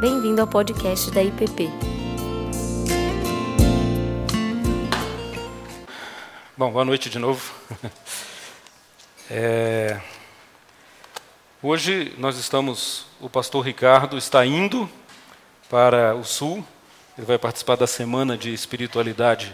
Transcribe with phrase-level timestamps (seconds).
[0.00, 1.68] Bem-vindo ao podcast da IPP.
[6.56, 7.52] Bom, boa noite de novo.
[9.32, 10.00] É...
[11.62, 14.90] Hoje nós estamos, o pastor Ricardo está indo
[15.68, 16.64] para o sul,
[17.16, 19.52] ele vai participar da semana de espiritualidade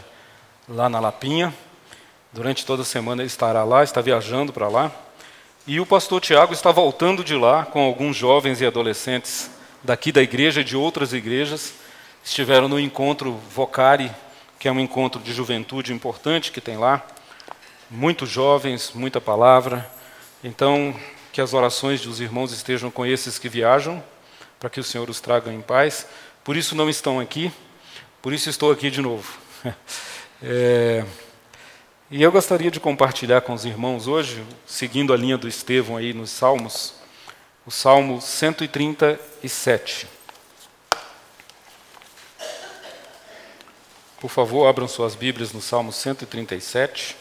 [0.66, 1.52] lá na Lapinha.
[2.32, 4.90] Durante toda a semana ele estará lá, está viajando para lá.
[5.66, 9.50] E o pastor Tiago está voltando de lá com alguns jovens e adolescentes
[9.86, 11.72] daqui da igreja e de outras igrejas.
[12.24, 14.10] Estiveram no encontro Vocari,
[14.58, 17.06] que é um encontro de juventude importante que tem lá.
[17.88, 19.88] Muitos jovens, muita palavra.
[20.42, 20.94] Então,
[21.32, 24.02] que as orações dos irmãos estejam com esses que viajam,
[24.58, 26.06] para que o Senhor os traga em paz.
[26.42, 27.52] Por isso não estão aqui,
[28.20, 29.38] por isso estou aqui de novo.
[30.42, 31.02] É,
[32.10, 36.12] e eu gostaria de compartilhar com os irmãos hoje, seguindo a linha do Estevão aí
[36.12, 36.92] nos Salmos,
[37.66, 40.06] o Salmo 137.
[44.20, 47.16] Por favor, abram suas Bíblias no Salmo 137.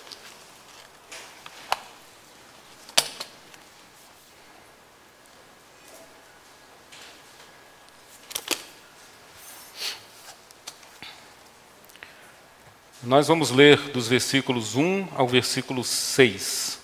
[13.01, 16.79] Nós vamos ler dos versículos 1 ao versículo 6.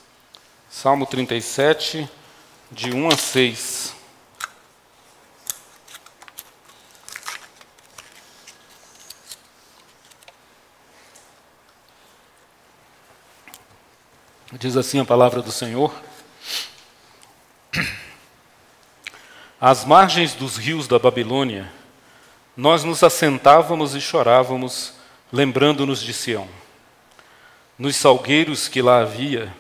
[0.70, 2.10] Salmo 37,
[2.72, 3.96] de 1 a 6.
[14.54, 15.94] Diz assim a palavra do Senhor:
[19.60, 21.70] Às margens dos rios da Babilônia,
[22.56, 24.94] nós nos assentávamos e chorávamos
[25.32, 26.48] lembrando-nos de Sião.
[27.78, 29.54] Nos salgueiros que lá havia,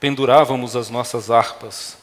[0.00, 1.96] pendurávamos as nossas harpas,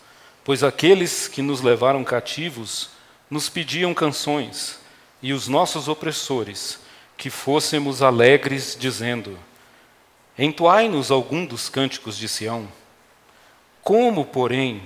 [0.46, 2.92] pois aqueles que nos levaram cativos
[3.30, 4.80] nos pediam canções,
[5.22, 6.80] e os nossos opressores,
[7.18, 9.38] que fôssemos alegres, dizendo:
[10.38, 12.68] Entoai-nos algum dos cânticos de Sião.
[13.82, 14.84] Como, porém,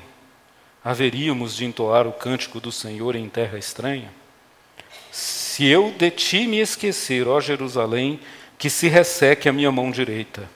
[0.84, 4.12] haveríamos de entoar o cântico do Senhor em terra estranha?
[5.12, 8.20] Se eu de ti me esquecer, ó Jerusalém,
[8.58, 10.50] que se resseque a minha mão direita.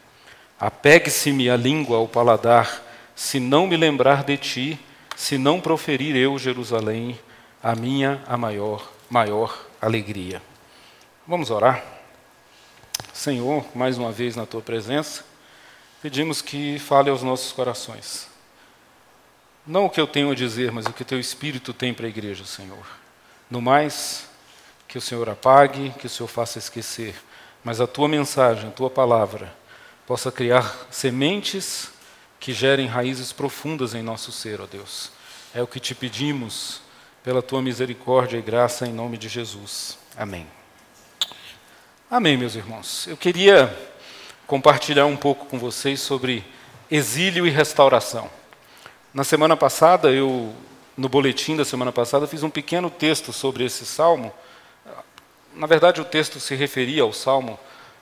[0.58, 2.82] Apegue-se-me a língua ao paladar,
[3.14, 4.80] se não me lembrar de ti,
[5.16, 7.20] se não proferir eu, Jerusalém,
[7.62, 10.42] a minha a maior, maior alegria.
[11.28, 11.84] Vamos orar.
[13.14, 15.24] Senhor, mais uma vez na tua presença,
[16.02, 18.28] pedimos que fale aos nossos corações.
[19.66, 22.10] Não o que eu tenho a dizer, mas o que teu Espírito tem para a
[22.10, 22.86] igreja, Senhor.
[23.50, 24.28] No mais,
[24.88, 27.16] que o Senhor apague, que o Senhor faça esquecer,
[27.64, 29.56] mas a tua mensagem, a tua palavra,
[30.06, 31.93] possa criar sementes
[32.44, 35.10] que gerem raízes profundas em nosso ser, ó Deus.
[35.56, 36.82] É o que te pedimos
[37.24, 39.98] pela tua misericórdia e graça em nome de Jesus.
[40.18, 40.46] Amém.
[42.12, 43.08] Amém, meus irmãos.
[43.08, 43.74] Eu queria
[44.46, 46.44] compartilhar um pouco com vocês sobre
[46.92, 48.30] exílio e restauração.
[49.14, 50.54] Na semana passada, eu
[50.98, 54.34] no boletim da semana passada fiz um pequeno texto sobre esse salmo
[55.56, 57.60] na verdade, o texto se referia ao Salmo,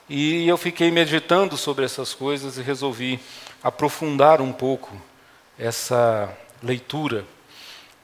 [0.09, 3.19] e eu fiquei meditando sobre essas coisas e resolvi
[3.63, 4.95] aprofundar um pouco
[5.57, 7.25] essa leitura.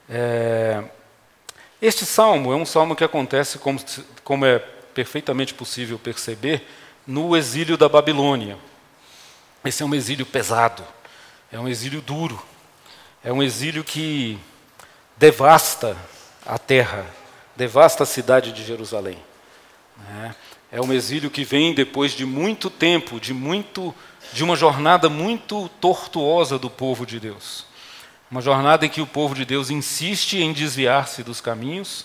[0.08, 0.82] É,
[1.80, 3.80] este salmo é um salmo que acontece, como,
[4.24, 6.66] como é perfeitamente possível perceber,
[7.06, 8.58] no exílio da Babilônia.
[9.64, 10.84] Esse é um exílio pesado,
[11.52, 12.42] é um exílio duro,
[13.22, 14.38] é um exílio que
[15.16, 15.96] devasta
[16.46, 17.04] a terra,
[17.54, 19.18] devasta a cidade de Jerusalém.
[19.96, 20.34] Né?
[20.70, 23.94] É um exílio que vem depois de muito tempo, de, muito,
[24.34, 27.64] de uma jornada muito tortuosa do povo de Deus.
[28.30, 32.04] Uma jornada em que o povo de Deus insiste em desviar-se dos caminhos,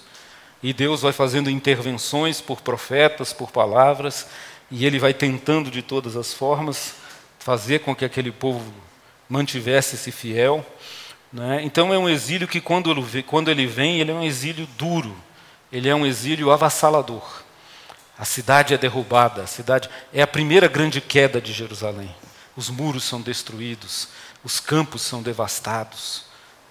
[0.62, 4.28] e Deus vai fazendo intervenções por profetas, por palavras,
[4.72, 6.96] e ele vai tentando de todas as formas
[7.40, 8.74] fazer com que aquele povo
[9.28, 10.66] mantivesse-se fiel.
[11.34, 11.62] Né?
[11.66, 15.14] Então é um exílio que, quando ele vem, ele é um exílio duro,
[15.70, 17.43] ele é um exílio avassalador.
[18.24, 22.10] A cidade é derrubada, a cidade é a primeira grande queda de Jerusalém.
[22.56, 24.08] Os muros são destruídos,
[24.46, 26.24] os campos são devastados.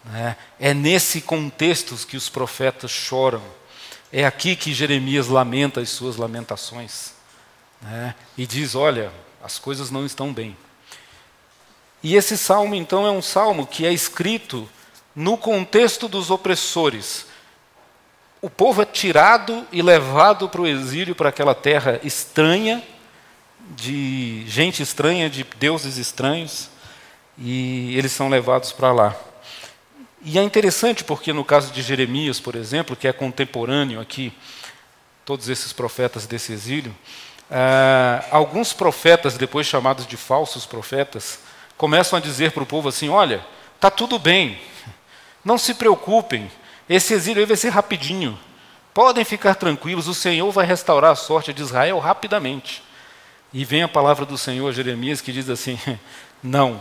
[0.02, 0.34] Né?
[0.58, 3.42] É nesse contexto que os profetas choram.
[4.10, 7.12] É aqui que Jeremias lamenta as suas lamentações.
[7.82, 8.14] Né?
[8.34, 9.12] E diz: Olha,
[9.44, 10.56] as coisas não estão bem.
[12.02, 14.66] E esse salmo, então, é um salmo que é escrito
[15.14, 17.26] no contexto dos opressores,
[18.42, 22.82] o povo é tirado e levado para o exílio, para aquela terra estranha,
[23.70, 26.68] de gente estranha, de deuses estranhos,
[27.38, 29.16] e eles são levados para lá.
[30.24, 34.32] E é interessante porque no caso de Jeremias, por exemplo, que é contemporâneo aqui,
[35.24, 36.92] todos esses profetas desse exílio,
[37.48, 41.38] ah, alguns profetas, depois chamados de falsos profetas,
[41.76, 43.44] começam a dizer para o povo assim: olha,
[43.76, 44.60] está tudo bem,
[45.44, 46.50] não se preocupem,
[46.88, 48.38] esse exílio vai ser rapidinho,
[48.92, 52.82] podem ficar tranquilos, o Senhor vai restaurar a sorte de Israel rapidamente.
[53.52, 55.78] E vem a palavra do Senhor a Jeremias que diz assim:
[56.42, 56.80] não,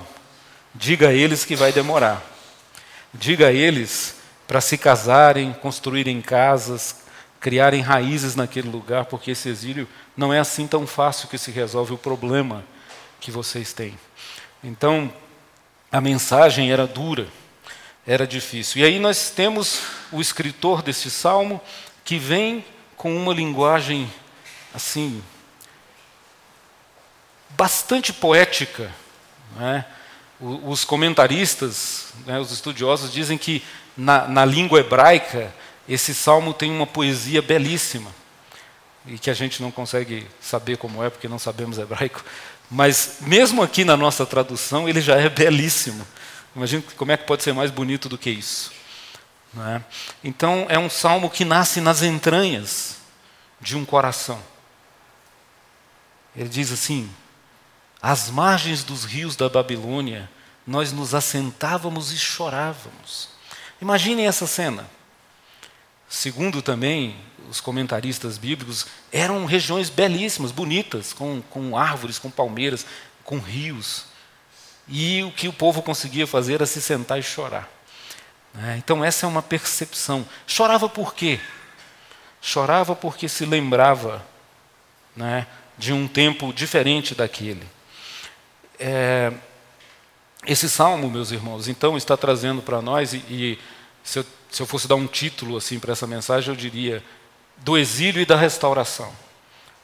[0.73, 2.21] diga a eles que vai demorar.
[3.13, 7.03] Diga a eles para se casarem, construírem casas,
[7.39, 11.93] criarem raízes naquele lugar, porque esse exílio não é assim tão fácil que se resolve
[11.93, 12.63] o problema
[13.19, 13.97] que vocês têm.
[14.63, 15.11] Então,
[15.91, 17.27] a mensagem era dura,
[18.05, 18.81] era difícil.
[18.81, 19.81] E aí nós temos
[20.11, 21.61] o escritor desse salmo
[22.03, 22.65] que vem
[22.97, 24.11] com uma linguagem
[24.73, 25.23] assim
[27.49, 28.91] bastante poética,
[29.55, 29.85] né?
[30.39, 33.63] Os comentaristas, né, os estudiosos, dizem que
[33.95, 35.53] na, na língua hebraica
[35.87, 38.11] esse salmo tem uma poesia belíssima
[39.05, 42.23] e que a gente não consegue saber como é porque não sabemos hebraico,
[42.71, 46.07] mas mesmo aqui na nossa tradução ele já é belíssimo.
[46.55, 48.71] Imagina como é que pode ser mais bonito do que isso.
[49.57, 49.81] É?
[50.23, 52.97] Então é um salmo que nasce nas entranhas
[53.59, 54.41] de um coração.
[56.35, 57.09] Ele diz assim:
[58.01, 60.29] às margens dos rios da Babilônia,
[60.65, 63.29] nós nos assentávamos e chorávamos.
[63.81, 64.89] Imaginem essa cena.
[66.07, 67.15] Segundo também
[67.49, 72.85] os comentaristas bíblicos, eram regiões belíssimas, bonitas, com, com árvores, com palmeiras,
[73.23, 74.05] com rios.
[74.87, 77.69] E o que o povo conseguia fazer era se sentar e chorar.
[78.53, 78.75] Né?
[78.77, 80.27] Então, essa é uma percepção.
[80.45, 81.39] Chorava por quê?
[82.41, 84.25] Chorava porque se lembrava
[85.15, 85.47] né,
[85.77, 87.67] de um tempo diferente daquele.
[88.79, 89.31] É,
[90.45, 93.59] esse salmo, meus irmãos, então está trazendo para nós, e, e
[94.03, 97.03] se, eu, se, eu, fosse dar um título assim para essa mensagem, eu diria:
[97.57, 99.13] do exílio e da restauração.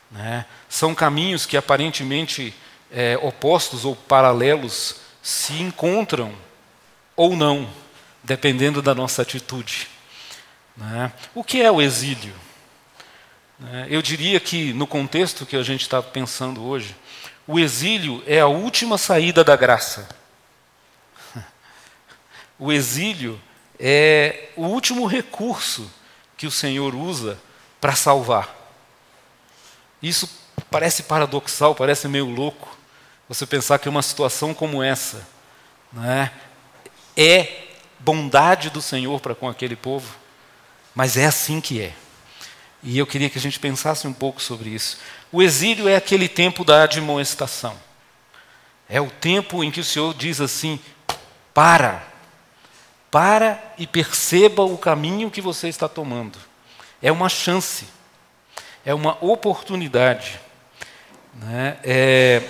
[0.09, 0.45] Né?
[0.67, 2.55] São caminhos que aparentemente
[2.91, 6.33] é, opostos ou paralelos se encontram
[7.15, 7.69] ou não,
[8.23, 9.87] dependendo da nossa atitude.
[10.75, 11.11] Né?
[11.33, 12.33] O que é o exílio?
[13.59, 13.87] Né?
[13.89, 16.95] Eu diria que, no contexto que a gente está pensando hoje,
[17.47, 20.07] o exílio é a última saída da graça.
[22.59, 23.39] O exílio
[23.79, 25.91] é o último recurso
[26.35, 27.39] que o Senhor usa
[27.79, 28.55] para salvar.
[30.01, 30.27] Isso
[30.69, 32.76] parece paradoxal, parece meio louco,
[33.27, 35.27] você pensar que uma situação como essa
[35.91, 36.31] né,
[37.15, 37.63] é
[37.99, 40.15] bondade do Senhor para com aquele povo,
[40.95, 41.93] mas é assim que é.
[42.83, 44.99] E eu queria que a gente pensasse um pouco sobre isso.
[45.31, 47.75] O exílio é aquele tempo da admoestação.
[48.87, 50.79] É o tempo em que o Senhor diz assim:
[51.53, 52.07] para,
[53.11, 56.37] para e perceba o caminho que você está tomando.
[57.01, 57.85] É uma chance,
[58.85, 60.39] é uma oportunidade.
[61.33, 61.77] Né?
[61.83, 62.41] É...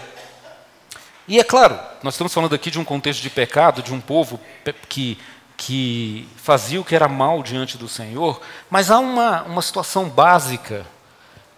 [1.27, 4.39] E é claro, nós estamos falando aqui de um contexto de pecado, de um povo
[4.87, 5.17] que,
[5.57, 10.85] que fazia o que era mal diante do Senhor, mas há uma, uma situação básica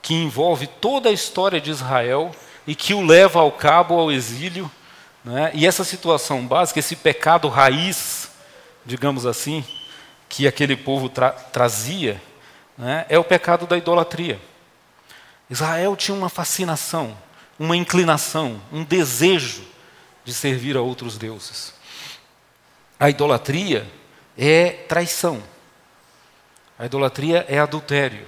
[0.01, 2.31] que envolve toda a história de Israel
[2.65, 4.71] e que o leva ao cabo, ao exílio.
[5.23, 5.51] Né?
[5.53, 8.31] E essa situação básica, esse pecado raiz,
[8.83, 9.63] digamos assim,
[10.27, 12.19] que aquele povo tra trazia,
[12.75, 13.05] né?
[13.07, 14.39] é o pecado da idolatria.
[15.47, 17.15] Israel tinha uma fascinação,
[17.59, 19.63] uma inclinação, um desejo
[20.23, 21.73] de servir a outros deuses.
[22.97, 23.85] A idolatria
[24.37, 25.43] é traição.
[26.77, 28.25] A idolatria é adultério.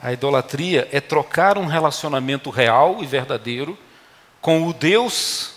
[0.00, 3.78] A idolatria é trocar um relacionamento real e verdadeiro
[4.40, 5.52] com o Deus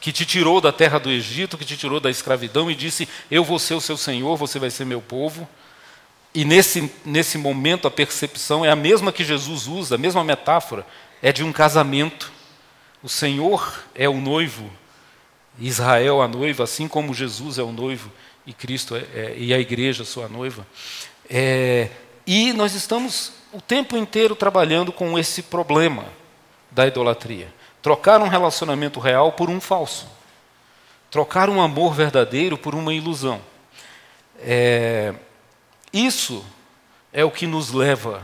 [0.00, 3.42] que te tirou da terra do Egito, que te tirou da escravidão e disse: Eu
[3.42, 5.48] vou ser o seu Senhor, você vai ser meu povo.
[6.32, 10.86] E nesse, nesse momento a percepção é a mesma que Jesus usa, a mesma metáfora,
[11.22, 12.32] é de um casamento.
[13.02, 14.70] O Senhor é o noivo,
[15.58, 18.10] Israel a noiva, assim como Jesus é o noivo
[18.46, 20.66] e Cristo é, é, e a igreja sua noiva.
[21.28, 21.90] É,
[22.26, 26.04] e nós estamos o tempo inteiro trabalhando com esse problema
[26.70, 27.52] da idolatria.
[27.82, 30.08] Trocar um relacionamento real por um falso.
[31.10, 33.40] Trocar um amor verdadeiro por uma ilusão.
[34.40, 35.14] É,
[35.92, 36.44] isso
[37.12, 38.22] é o que nos leva,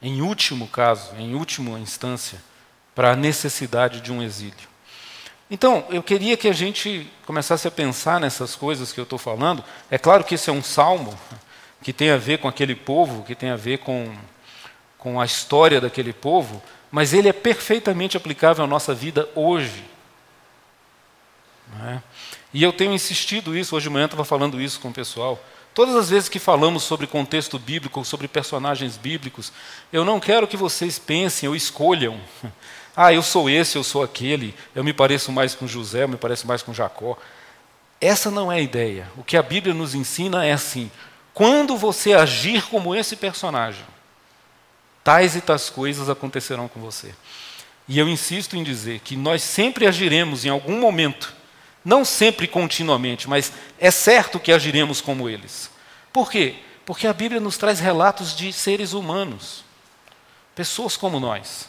[0.00, 2.40] em último caso, em última instância,
[2.94, 4.68] para a necessidade de um exílio.
[5.50, 9.64] Então, eu queria que a gente começasse a pensar nessas coisas que eu estou falando.
[9.90, 11.18] É claro que esse é um salmo,
[11.82, 14.14] que tem a ver com aquele povo, que tem a ver com,
[14.98, 19.84] com a história daquele povo, mas ele é perfeitamente aplicável à nossa vida hoje.
[21.86, 21.98] É?
[22.52, 25.42] E eu tenho insistido isso, hoje de manhã estava falando isso com o pessoal.
[25.78, 29.52] Todas as vezes que falamos sobre contexto bíblico, sobre personagens bíblicos,
[29.92, 32.20] eu não quero que vocês pensem ou escolham.
[33.00, 36.16] Ah, eu sou esse, eu sou aquele, eu me pareço mais com José, eu me
[36.16, 37.16] pareço mais com Jacó.
[38.00, 39.08] Essa não é a ideia.
[39.16, 40.90] O que a Bíblia nos ensina é assim:
[41.32, 43.84] quando você agir como esse personagem,
[45.04, 47.14] tais e tais coisas acontecerão com você.
[47.86, 51.37] E eu insisto em dizer que nós sempre agiremos em algum momento
[51.84, 55.70] não sempre continuamente, mas é certo que agiremos como eles.
[56.12, 56.56] Por quê?
[56.84, 59.64] Porque a Bíblia nos traz relatos de seres humanos,
[60.54, 61.68] pessoas como nós.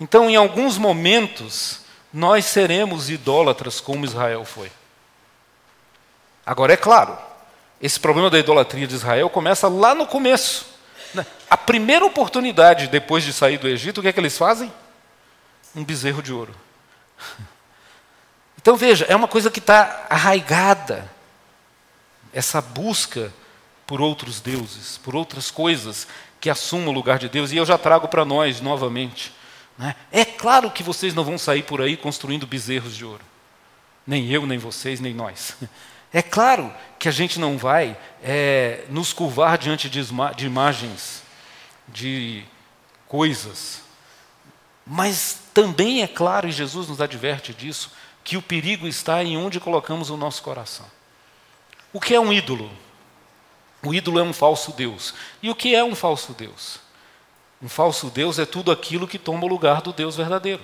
[0.00, 1.80] Então, em alguns momentos,
[2.12, 4.70] nós seremos idólatras como Israel foi.
[6.46, 7.16] Agora, é claro,
[7.80, 10.66] esse problema da idolatria de Israel começa lá no começo.
[11.12, 11.24] Né?
[11.48, 14.72] A primeira oportunidade depois de sair do Egito, o que é que eles fazem?
[15.74, 16.54] Um bezerro de ouro.
[18.64, 21.06] Então veja, é uma coisa que está arraigada,
[22.32, 23.30] essa busca
[23.86, 26.08] por outros deuses, por outras coisas
[26.40, 29.34] que assumam o lugar de Deus, e eu já trago para nós novamente.
[29.76, 29.94] Né?
[30.10, 33.20] É claro que vocês não vão sair por aí construindo bezerros de ouro,
[34.06, 35.54] nem eu, nem vocês, nem nós.
[36.10, 40.00] É claro que a gente não vai é, nos curvar diante de,
[40.36, 41.22] de imagens,
[41.88, 42.44] de
[43.08, 43.82] coisas,
[44.86, 47.90] mas também é claro, e Jesus nos adverte disso,
[48.24, 50.86] que o perigo está em onde colocamos o nosso coração.
[51.92, 52.70] O que é um ídolo?
[53.82, 55.14] O ídolo é um falso Deus.
[55.42, 56.80] E o que é um falso Deus?
[57.62, 60.62] Um falso Deus é tudo aquilo que toma o lugar do Deus verdadeiro.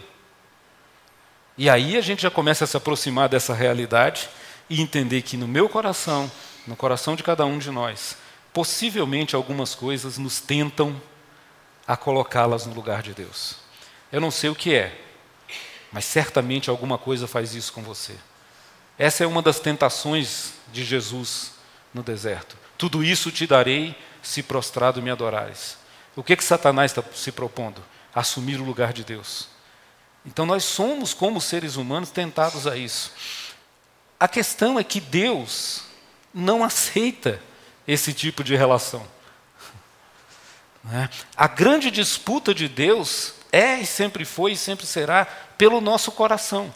[1.57, 4.29] E aí a gente já começa a se aproximar dessa realidade
[4.69, 6.31] e entender que no meu coração,
[6.67, 8.17] no coração de cada um de nós,
[8.53, 11.01] possivelmente algumas coisas nos tentam
[11.87, 13.57] a colocá-las no lugar de Deus.
[14.11, 14.99] Eu não sei o que é,
[15.93, 18.15] mas certamente alguma coisa faz isso com você.
[18.99, 21.53] Essa é uma das tentações de Jesus
[21.93, 22.57] no deserto.
[22.77, 25.77] Tudo isso te darei se prostrado me adorares.
[26.15, 27.83] O que que Satanás está se propondo?
[28.15, 29.49] Assumir o lugar de Deus.
[30.25, 33.13] Então nós somos, como seres humanos, tentados a isso.
[34.19, 35.83] A questão é que Deus
[36.33, 37.41] não aceita
[37.87, 39.07] esse tipo de relação.
[40.83, 41.11] Né?
[41.37, 45.25] A grande disputa de Deus é e sempre foi e sempre será
[45.57, 46.73] pelo nosso coração.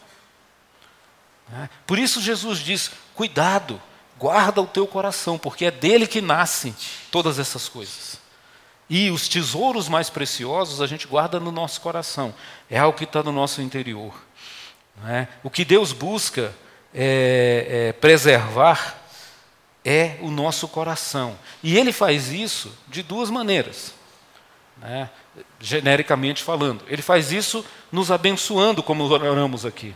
[1.49, 1.69] Né?
[1.87, 3.81] Por isso Jesus diz: cuidado,
[4.19, 6.75] guarda o teu coração, porque é dele que nascem
[7.11, 8.19] todas essas coisas.
[8.88, 12.35] E os tesouros mais preciosos a gente guarda no nosso coração,
[12.71, 14.14] é algo que está no nosso interior.
[15.07, 15.26] É?
[15.43, 16.54] O que Deus busca
[16.95, 19.00] é, é preservar
[19.85, 21.38] é o nosso coração.
[21.62, 23.93] E Ele faz isso de duas maneiras.
[24.78, 25.09] Né?
[25.61, 26.85] genericamente falando.
[26.88, 29.95] Ele faz isso nos abençoando, como oramos aqui.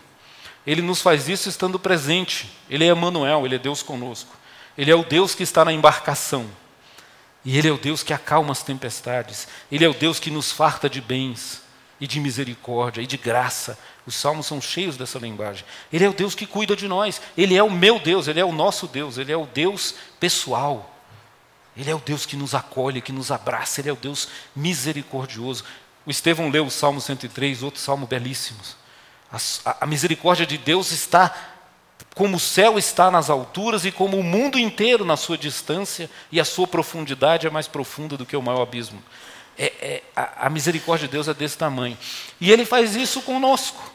[0.66, 2.50] Ele nos faz isso estando presente.
[2.68, 4.36] Ele é Emmanuel, ele é Deus conosco.
[4.76, 6.46] Ele é o Deus que está na embarcação.
[7.44, 9.48] E ele é o Deus que acalma as tempestades.
[9.70, 11.62] Ele é o Deus que nos farta de bens
[12.00, 13.78] e de misericórdia e de graça.
[14.06, 15.64] Os salmos são cheios dessa linguagem.
[15.92, 17.20] Ele é o Deus que cuida de nós.
[17.36, 20.97] Ele é o meu Deus, ele é o nosso Deus, ele é o Deus pessoal.
[21.78, 25.62] Ele é o Deus que nos acolhe, que nos abraça, Ele é o Deus misericordioso.
[26.04, 28.58] O Estevão leu o Salmo 103, outro salmo belíssimo.
[29.30, 31.32] A, a, misericórdia de Deus está
[32.14, 36.40] como o céu está nas alturas e como o mundo inteiro na sua distância, e
[36.40, 39.00] a sua profundidade é mais profunda do que o maior abismo.
[39.56, 41.96] É, é, a, a, misericórdia de Deus é desse tamanho.
[42.40, 43.92] E Ele faz isso conosco.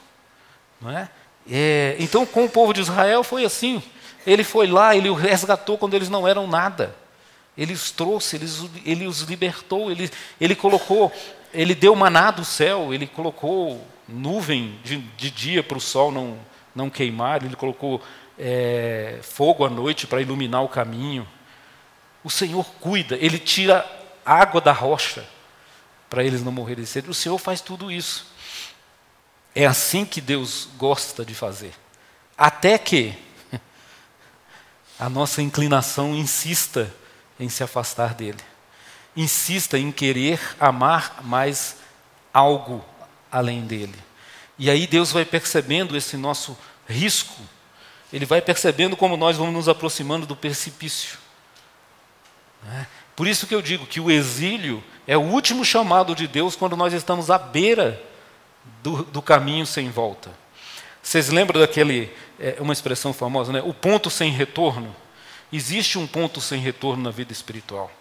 [0.80, 1.10] Não é?
[1.50, 1.98] é?
[2.00, 3.84] Então, com o povo de Israel foi assim.
[4.26, 7.03] Ele foi lá, ele o resgatou quando eles não eram nada.
[7.58, 8.48] Ele os trouxe, ele,
[8.86, 10.10] ele os libertou, ele,
[10.42, 11.12] ele colocou,
[11.54, 16.38] ele deu maná do céu, ele colocou nuvem de, de dia para o sol não,
[16.76, 18.02] não queimar, ele colocou
[18.38, 21.28] é, fogo à noite para iluminar o caminho.
[22.24, 23.86] O Senhor cuida, ele tira
[24.26, 25.26] água da rocha
[26.10, 27.10] para eles não morrerem de sede.
[27.10, 28.28] O Senhor faz tudo isso.
[29.56, 31.74] É assim que Deus gosta de fazer.
[32.38, 33.14] Até que
[35.00, 36.94] a nossa inclinação insista
[37.44, 38.40] em se afastar dele.
[39.16, 41.78] Insista em querer amar mais
[42.34, 42.84] algo
[43.32, 43.96] além dele.
[44.58, 46.58] E aí Deus vai percebendo esse nosso
[46.88, 47.42] risco,
[48.12, 51.18] ele vai percebendo como nós vamos nos aproximando do precipício.
[52.64, 52.88] Né?
[53.16, 56.78] Por isso que eu digo que o exílio é o último chamado de Deus quando
[56.78, 58.02] nós estamos à beira
[58.82, 60.32] do, do caminho sem volta.
[61.02, 63.62] Vocês lembram daquele, é, uma expressão famosa, né?
[63.64, 64.96] o ponto sem retorno?
[65.54, 67.92] Existe um ponto sem retorno na vida espiritual.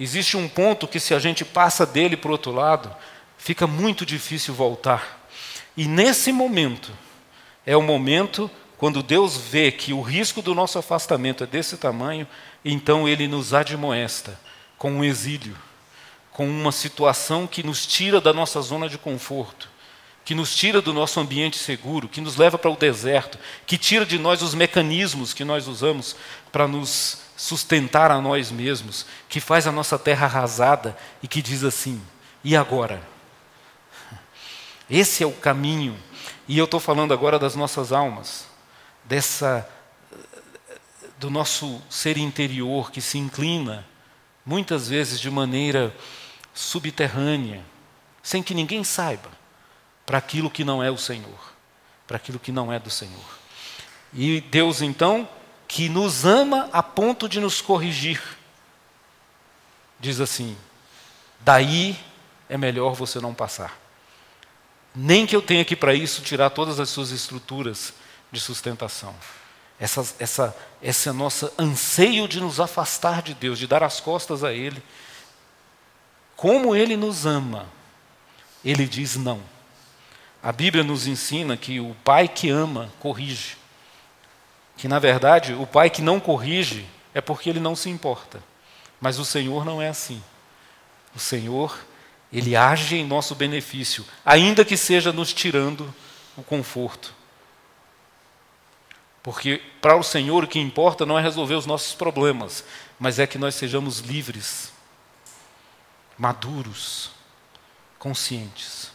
[0.00, 2.90] Existe um ponto que, se a gente passa dele para o outro lado,
[3.36, 5.28] fica muito difícil voltar.
[5.76, 6.90] E nesse momento,
[7.66, 12.26] é o momento quando Deus vê que o risco do nosso afastamento é desse tamanho,
[12.64, 14.40] então ele nos admoesta
[14.78, 15.56] com um exílio,
[16.30, 19.68] com uma situação que nos tira da nossa zona de conforto,
[20.26, 24.04] que nos tira do nosso ambiente seguro, que nos leva para o deserto, que tira
[24.04, 26.16] de nós os mecanismos que nós usamos
[26.50, 31.62] para nos sustentar a nós mesmos, que faz a nossa terra arrasada e que diz
[31.62, 32.02] assim:
[32.42, 33.00] e agora?
[34.90, 35.96] Esse é o caminho.
[36.48, 38.48] E eu estou falando agora das nossas almas,
[39.04, 39.68] dessa
[41.18, 43.86] do nosso ser interior que se inclina
[44.44, 45.94] muitas vezes de maneira
[46.52, 47.64] subterrânea,
[48.24, 49.35] sem que ninguém saiba,
[50.06, 51.52] para aquilo que não é o Senhor,
[52.06, 53.38] para aquilo que não é do Senhor.
[54.14, 55.28] E Deus então,
[55.66, 58.22] que nos ama a ponto de nos corrigir,
[59.98, 60.56] diz assim:
[61.40, 61.98] daí
[62.48, 63.76] é melhor você não passar.
[64.94, 67.92] Nem que eu tenha que, para isso, tirar todas as suas estruturas
[68.32, 69.14] de sustentação.
[69.78, 74.54] Essa, essa, esse nosso anseio de nos afastar de Deus, de dar as costas a
[74.54, 74.82] Ele.
[76.34, 77.66] Como Ele nos ama,
[78.64, 79.55] Ele diz não.
[80.42, 83.56] A Bíblia nos ensina que o pai que ama, corrige.
[84.76, 88.42] Que, na verdade, o pai que não corrige é porque ele não se importa.
[89.00, 90.22] Mas o Senhor não é assim.
[91.14, 91.76] O Senhor
[92.32, 95.94] ele age em nosso benefício, ainda que seja nos tirando
[96.36, 97.14] o conforto.
[99.22, 102.64] Porque para o Senhor o que importa não é resolver os nossos problemas,
[102.98, 104.72] mas é que nós sejamos livres,
[106.18, 107.10] maduros,
[107.98, 108.90] conscientes.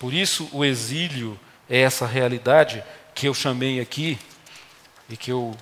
[0.00, 1.38] Por isso o exílio
[1.68, 2.82] é essa realidade
[3.14, 4.18] que eu chamei aqui
[5.10, 5.54] e que eu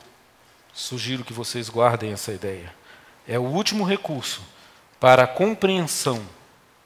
[0.73, 2.73] sugiro que vocês guardem essa ideia.
[3.26, 4.40] É o último recurso
[5.00, 6.25] para a compreensão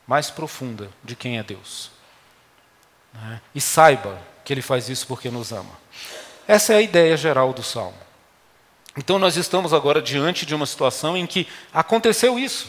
[0.06, 1.90] mais profunda de quem é Deus.
[3.12, 3.42] Né?
[3.54, 5.78] E saiba que Ele faz isso porque nos ama.
[6.48, 7.98] Essa é a ideia geral do salmo.
[8.96, 12.66] Então, nós estamos agora diante de uma situação em que aconteceu isso.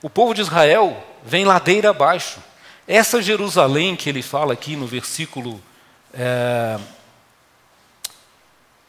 [0.00, 2.40] O povo de Israel vem ladeira abaixo.
[2.86, 5.60] Essa Jerusalém que ele fala aqui no versículo
[6.12, 6.78] é,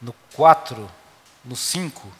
[0.00, 0.90] no 4,
[1.44, 2.12] no 5,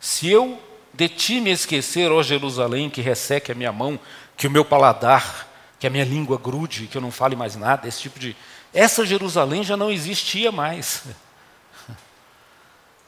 [0.00, 0.60] se eu
[0.92, 3.98] de ti me esquecer, ó Jerusalém, que resseque a minha mão,
[4.36, 5.48] que o meu paladar,
[5.78, 8.36] que a minha língua grude, que eu não fale mais nada, esse tipo de.
[8.74, 11.04] Essa Jerusalém já não existia mais.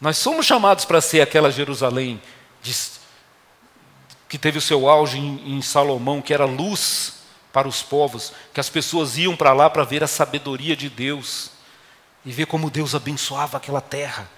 [0.00, 2.20] Nós somos chamados para ser aquela Jerusalém
[2.62, 2.74] de,
[4.28, 7.13] que teve o seu auge em, em Salomão, que era luz
[7.54, 11.52] para os povos, que as pessoas iam para lá para ver a sabedoria de Deus
[12.24, 14.28] e ver como Deus abençoava aquela terra.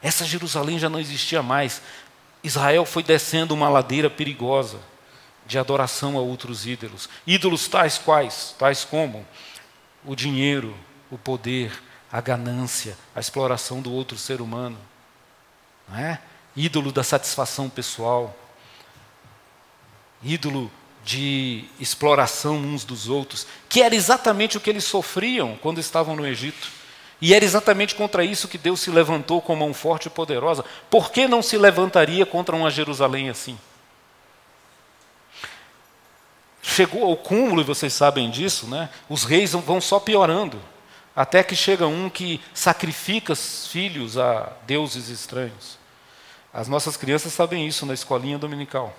[0.00, 1.82] Essa Jerusalém já não existia mais.
[2.42, 4.80] Israel foi descendo uma ladeira perigosa
[5.44, 7.10] de adoração a outros ídolos.
[7.26, 8.56] Ídolos tais quais?
[8.58, 9.26] Tais como
[10.02, 10.74] o dinheiro,
[11.10, 11.78] o poder,
[12.10, 14.78] a ganância, a exploração do outro ser humano.
[15.94, 16.16] É?
[16.56, 18.34] Ídolo da satisfação pessoal.
[20.22, 20.72] Ídolo
[21.04, 26.26] de exploração uns dos outros, que era exatamente o que eles sofriam quando estavam no
[26.26, 26.68] Egito.
[27.20, 30.64] E era exatamente contra isso que Deus se levantou com mão forte e poderosa.
[30.90, 33.58] Por que não se levantaria contra uma Jerusalém assim?
[36.62, 38.88] Chegou ao cúmulo, e vocês sabem disso, né?
[39.08, 40.60] os reis vão só piorando,
[41.14, 45.78] até que chega um que sacrifica filhos a deuses estranhos.
[46.52, 48.96] As nossas crianças sabem isso na escolinha dominical.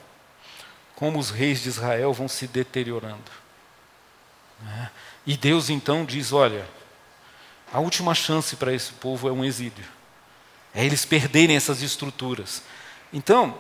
[0.96, 3.32] Como os reis de Israel vão se deteriorando.
[4.62, 4.92] Né?
[5.26, 6.66] E Deus então diz: olha,
[7.72, 9.86] a última chance para esse povo é um exílio.
[10.74, 12.62] É eles perderem essas estruturas.
[13.12, 13.58] Então,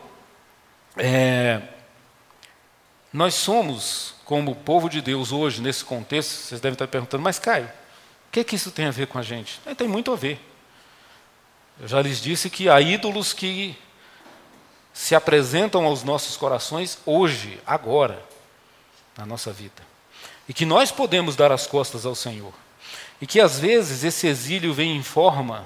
[0.97, 1.61] é,
[3.11, 7.65] nós somos, como povo de Deus hoje, nesse contexto, vocês devem estar perguntando, mas Caio,
[7.65, 9.61] o que, é que isso tem a ver com a gente?
[9.65, 10.39] É, tem muito a ver.
[11.79, 13.77] Eu já lhes disse que há ídolos que
[14.95, 18.23] se apresentam aos nossos corações hoje, agora,
[19.17, 19.83] na nossa vida.
[20.47, 22.53] E que nós podemos dar as costas ao Senhor.
[23.19, 25.65] E que às vezes esse exílio vem em forma,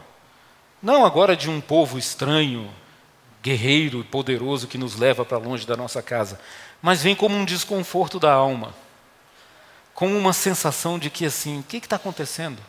[0.81, 2.71] não agora de um povo estranho,
[3.43, 6.41] guerreiro, poderoso que nos leva para longe da nossa casa,
[6.81, 8.73] mas vem como um desconforto da alma,
[9.93, 12.59] como uma sensação de que assim, o que está acontecendo?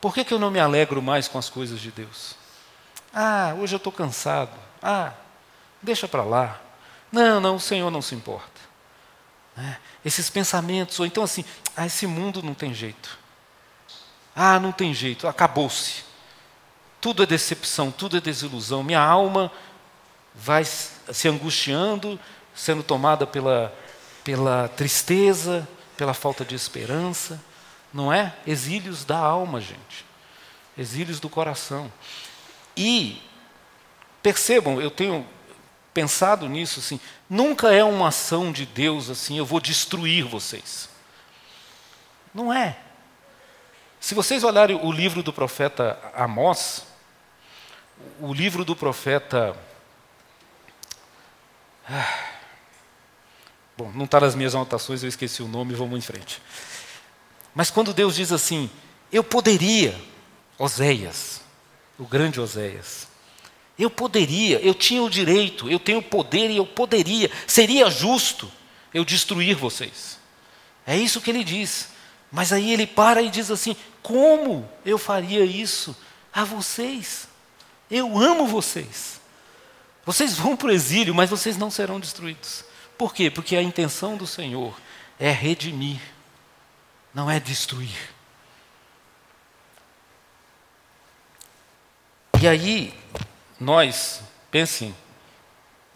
[0.00, 2.34] Por que, que eu não me alegro mais com as coisas de Deus?
[3.14, 4.52] Ah, hoje eu estou cansado.
[4.82, 5.12] Ah,
[5.82, 6.60] deixa para lá.
[7.10, 8.60] Não, não, o Senhor não se importa.
[9.56, 11.44] É, esses pensamentos, ou então assim,
[11.76, 13.18] ah, esse mundo não tem jeito.
[14.34, 16.04] Ah, não tem jeito, acabou-se.
[17.00, 18.84] Tudo é decepção, tudo é desilusão.
[18.84, 19.50] Minha alma
[20.34, 22.18] vai se angustiando,
[22.54, 23.76] sendo tomada pela,
[24.22, 27.40] pela tristeza, pela falta de esperança.
[27.92, 28.34] não é?
[28.46, 30.04] Exílios da alma, gente.
[30.76, 31.92] Exílios do coração.
[32.76, 33.20] E
[34.22, 35.26] percebam, eu tenho
[35.92, 40.88] pensado nisso assim, nunca é uma ação de Deus assim, eu vou destruir vocês.
[42.32, 42.78] Não é.
[44.00, 46.84] Se vocês olharem o livro do profeta Amós,
[48.20, 49.56] o livro do profeta.
[51.88, 52.24] Ah,
[53.76, 56.40] bom, não está nas minhas anotações, eu esqueci o nome, vamos em frente.
[57.54, 58.70] Mas quando Deus diz assim,
[59.10, 59.98] eu poderia,
[60.58, 61.40] Oséias,
[61.98, 63.07] o grande Oséias,
[63.78, 68.50] eu poderia, eu tinha o direito, eu tenho o poder e eu poderia, seria justo
[68.92, 70.18] eu destruir vocês.
[70.86, 71.90] É isso que ele diz.
[72.30, 75.96] Mas aí ele para e diz assim: como eu faria isso
[76.32, 77.28] a vocês?
[77.90, 79.20] Eu amo vocês.
[80.04, 82.64] Vocês vão para o exílio, mas vocês não serão destruídos.
[82.96, 83.30] Por quê?
[83.30, 84.74] Porque a intenção do Senhor
[85.20, 86.00] é redimir,
[87.14, 88.14] não é destruir.
[92.40, 92.94] E aí,
[93.58, 94.94] nós, pensem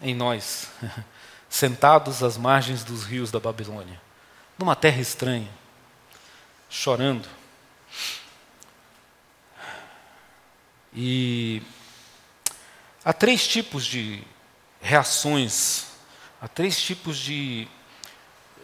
[0.01, 0.69] em nós,
[1.49, 4.01] sentados às margens dos rios da Babilônia,
[4.57, 5.49] numa terra estranha,
[6.69, 7.27] chorando.
[10.93, 11.61] E
[13.03, 14.23] há três tipos de
[14.81, 15.87] reações,
[16.41, 17.67] há três tipos de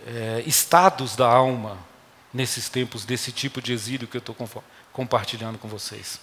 [0.05, 1.77] é, estados da alma
[2.33, 4.35] nesses tempos desse tipo de exílio que eu estou
[4.91, 6.19] compartilhando com vocês.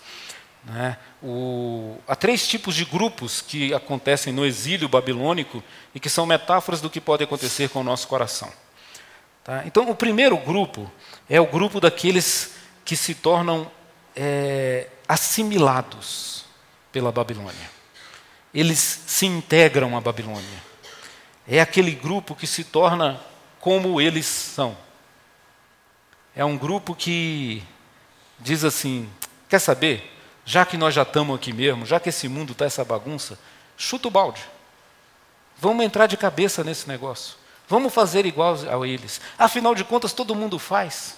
[0.64, 0.96] Né?
[1.22, 5.62] O, há três tipos de grupos que acontecem no exílio babilônico
[5.94, 8.52] e que são metáforas do que pode acontecer com o nosso coração.
[9.44, 9.62] Tá?
[9.64, 10.90] Então, o primeiro grupo
[11.30, 13.70] é o grupo daqueles que se tornam
[14.14, 16.44] é, assimilados
[16.90, 17.70] pela Babilônia.
[18.52, 20.64] Eles se integram à Babilônia.
[21.46, 23.20] É aquele grupo que se torna
[23.60, 24.76] como eles são.
[26.34, 27.62] É um grupo que
[28.38, 29.08] diz assim:
[29.48, 30.15] quer saber?
[30.46, 33.36] Já que nós já estamos aqui mesmo, já que esse mundo está essa bagunça,
[33.76, 34.40] chuta o balde.
[35.58, 37.36] Vamos entrar de cabeça nesse negócio.
[37.68, 39.20] Vamos fazer igual a eles.
[39.36, 41.16] Afinal de contas, todo mundo faz.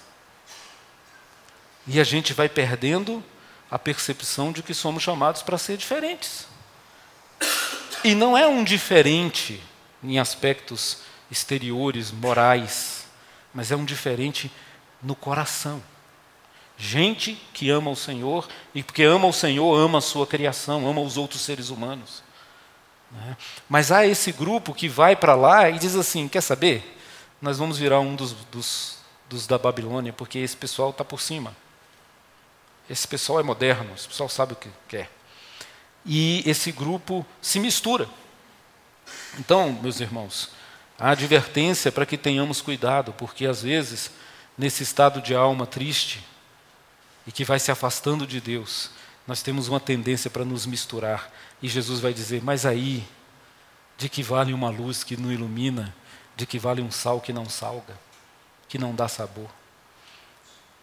[1.85, 3.23] E a gente vai perdendo
[3.69, 6.47] a percepção de que somos chamados para ser diferentes.
[8.03, 9.61] E não é um diferente
[10.03, 13.05] em aspectos exteriores, morais,
[13.53, 14.51] mas é um diferente
[15.03, 15.83] no coração.
[16.81, 21.01] Gente que ama o Senhor, e porque ama o Senhor, ama a sua criação, ama
[21.01, 22.23] os outros seres humanos.
[23.11, 23.35] Né?
[23.67, 26.97] Mas há esse grupo que vai para lá e diz assim: quer saber?
[27.41, 31.53] Nós vamos virar um dos, dos, dos da Babilônia, porque esse pessoal está por cima.
[32.89, 35.11] Esse pessoal é moderno, esse pessoal sabe o que quer.
[36.05, 38.07] E esse grupo se mistura.
[39.37, 40.49] Então, meus irmãos,
[40.97, 44.11] a advertência para que tenhamos cuidado, porque às vezes,
[44.57, 46.28] nesse estado de alma triste
[47.29, 48.89] e que vai se afastando de Deus,
[49.27, 51.31] nós temos uma tendência para nos misturar.
[51.61, 53.07] E Jesus vai dizer: Mas aí,
[53.99, 55.95] de que vale uma luz que não ilumina,
[56.35, 57.95] de que vale um sal que não salga,
[58.67, 59.47] que não dá sabor?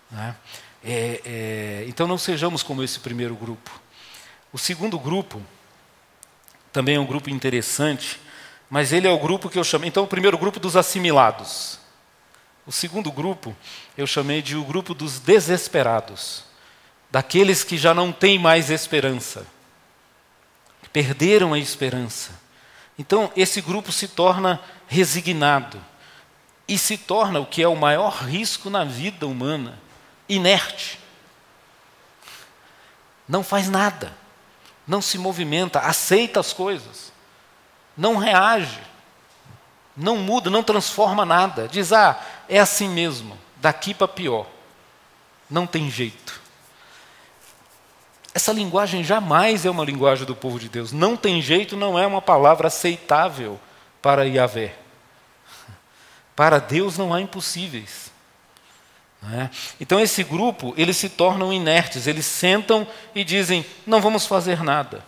[0.09, 0.37] Né?
[0.85, 3.69] É, é, então não sejamos como esse primeiro grupo.
[4.53, 5.43] O segundo grupo
[6.73, 8.21] também é um grupo interessante,
[8.71, 9.89] mas ele é o grupo que eu chamei.
[9.89, 11.81] Então, o primeiro grupo dos assimilados.
[12.67, 13.57] O segundo grupo
[13.97, 16.45] eu chamei de o grupo dos desesperados
[17.11, 19.47] daqueles que já não têm mais esperança,
[20.93, 22.33] perderam a esperança.
[22.99, 25.81] Então, esse grupo se torna resignado
[26.67, 29.79] e se torna o que é o maior risco na vida humana
[30.29, 30.99] inerte.
[33.29, 34.13] Não faz nada,
[34.87, 37.13] não se movimenta, aceita as coisas,
[37.97, 38.81] não reage,
[39.97, 41.69] não muda, não transforma nada.
[41.69, 44.47] Diz: ah, é assim mesmo, daqui para pior,
[45.51, 46.41] não tem jeito.
[48.35, 50.93] Essa linguagem jamais é uma linguagem do povo de Deus.
[50.93, 53.59] Não tem jeito, não é uma palavra aceitável
[54.03, 54.77] para Yahvé.
[56.35, 58.13] Para Deus não há impossíveis.
[59.33, 59.49] É?
[59.81, 65.03] Então esse grupo, eles se tornam inertes, eles sentam e dizem, não vamos fazer nada.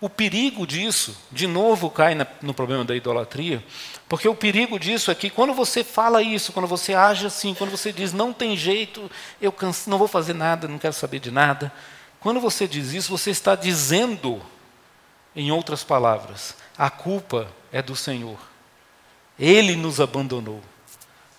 [0.00, 3.64] O perigo disso, de novo cai no problema da idolatria,
[4.08, 7.70] porque o perigo disso é que quando você fala isso, quando você age assim, quando
[7.70, 11.30] você diz não tem jeito, eu canso, não vou fazer nada, não quero saber de
[11.30, 11.72] nada,
[12.20, 14.42] quando você diz isso, você está dizendo,
[15.34, 18.38] em outras palavras, a culpa é do Senhor.
[19.38, 20.62] Ele nos abandonou.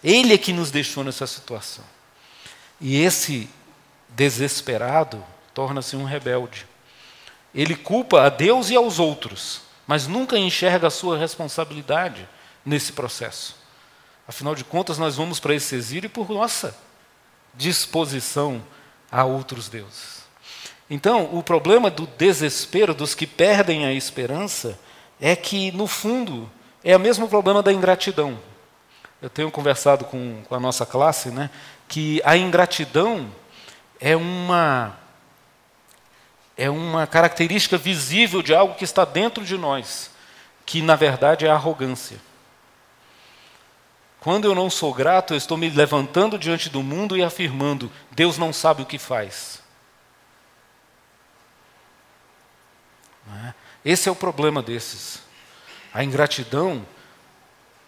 [0.03, 1.83] Ele é que nos deixou nessa situação.
[2.79, 3.49] E esse
[4.09, 6.65] desesperado torna-se um rebelde.
[7.53, 12.27] Ele culpa a Deus e aos outros, mas nunca enxerga a sua responsabilidade
[12.65, 13.55] nesse processo.
[14.27, 16.75] Afinal de contas, nós vamos para esse exílio por nossa
[17.53, 18.61] disposição
[19.11, 20.17] a outros deuses.
[20.89, 24.79] Então, o problema do desespero dos que perdem a esperança
[25.19, 26.49] é que, no fundo,
[26.83, 28.37] é o mesmo problema da ingratidão.
[29.21, 31.49] Eu tenho conversado com, com a nossa classe, né,
[31.87, 33.29] que a ingratidão
[33.99, 34.97] é uma
[36.57, 40.09] é uma característica visível de algo que está dentro de nós,
[40.65, 42.17] que na verdade é a arrogância.
[44.19, 48.37] Quando eu não sou grato, eu estou me levantando diante do mundo e afirmando: Deus
[48.37, 49.61] não sabe o que faz.
[53.45, 53.53] É?
[53.85, 55.21] Esse é o problema desses.
[55.93, 56.85] A ingratidão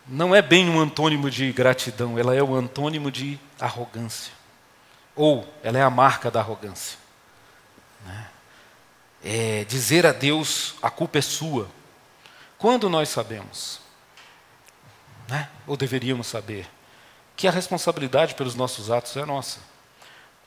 [0.08, 4.32] não é bem um antônimo de gratidão, ela é o antônimo de arrogância.
[5.16, 6.99] Ou ela é a marca da arrogância.
[9.24, 11.70] É dizer a Deus: a culpa é sua.
[12.58, 13.80] Quando nós sabemos,
[15.28, 15.50] né?
[15.66, 16.68] ou deveríamos saber,
[17.36, 19.60] que a responsabilidade pelos nossos atos é nossa.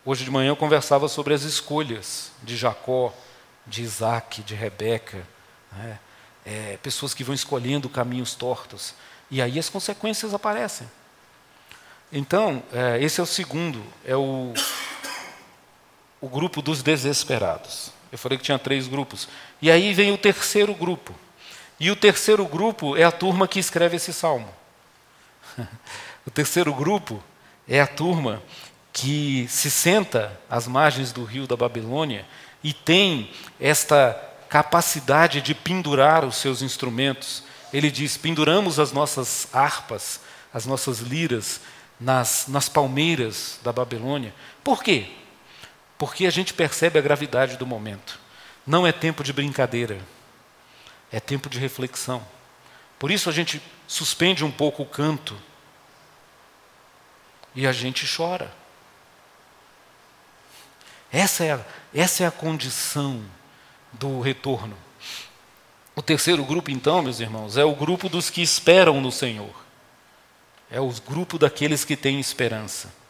[0.04, 3.14] Hoje de manhã eu conversava sobre as escolhas de Jacó,
[3.66, 5.26] de Isaac, de Rebeca.
[5.72, 5.98] Né?
[6.44, 8.94] É, pessoas que vão escolhendo caminhos tortos.
[9.30, 10.86] E aí as consequências aparecem.
[12.12, 14.52] Então, é, esse é o segundo, é o,
[16.20, 17.90] o grupo dos desesperados.
[18.12, 19.26] Eu falei que tinha três grupos.
[19.60, 21.14] E aí vem o terceiro grupo.
[21.80, 24.48] E o terceiro grupo é a turma que escreve esse salmo.
[26.24, 27.20] o terceiro grupo
[27.66, 28.42] é a turma
[28.92, 32.26] que se senta às margens do rio da Babilônia
[32.62, 34.14] e tem esta
[34.48, 40.20] capacidade de pendurar os seus instrumentos ele diz: penduramos as nossas harpas,
[40.52, 41.60] as nossas liras
[41.98, 44.34] nas, nas palmeiras da Babilônia.
[44.62, 45.10] Por quê?
[46.02, 48.18] Porque a gente percebe a gravidade do momento.
[48.66, 50.00] Não é tempo de brincadeira,
[51.12, 52.26] é tempo de reflexão.
[52.98, 55.40] Por isso a gente suspende um pouco o canto
[57.54, 58.52] e a gente chora.
[61.12, 61.60] Essa é a,
[61.94, 63.24] essa é a condição
[63.92, 64.76] do retorno.
[65.94, 69.54] O terceiro grupo, então, meus irmãos, é o grupo dos que esperam no Senhor.
[70.68, 73.01] É o grupo daqueles que têm esperança.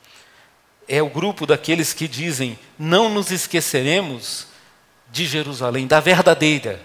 [0.89, 4.47] É o grupo daqueles que dizem: não nos esqueceremos
[5.11, 6.81] de Jerusalém, da verdadeira.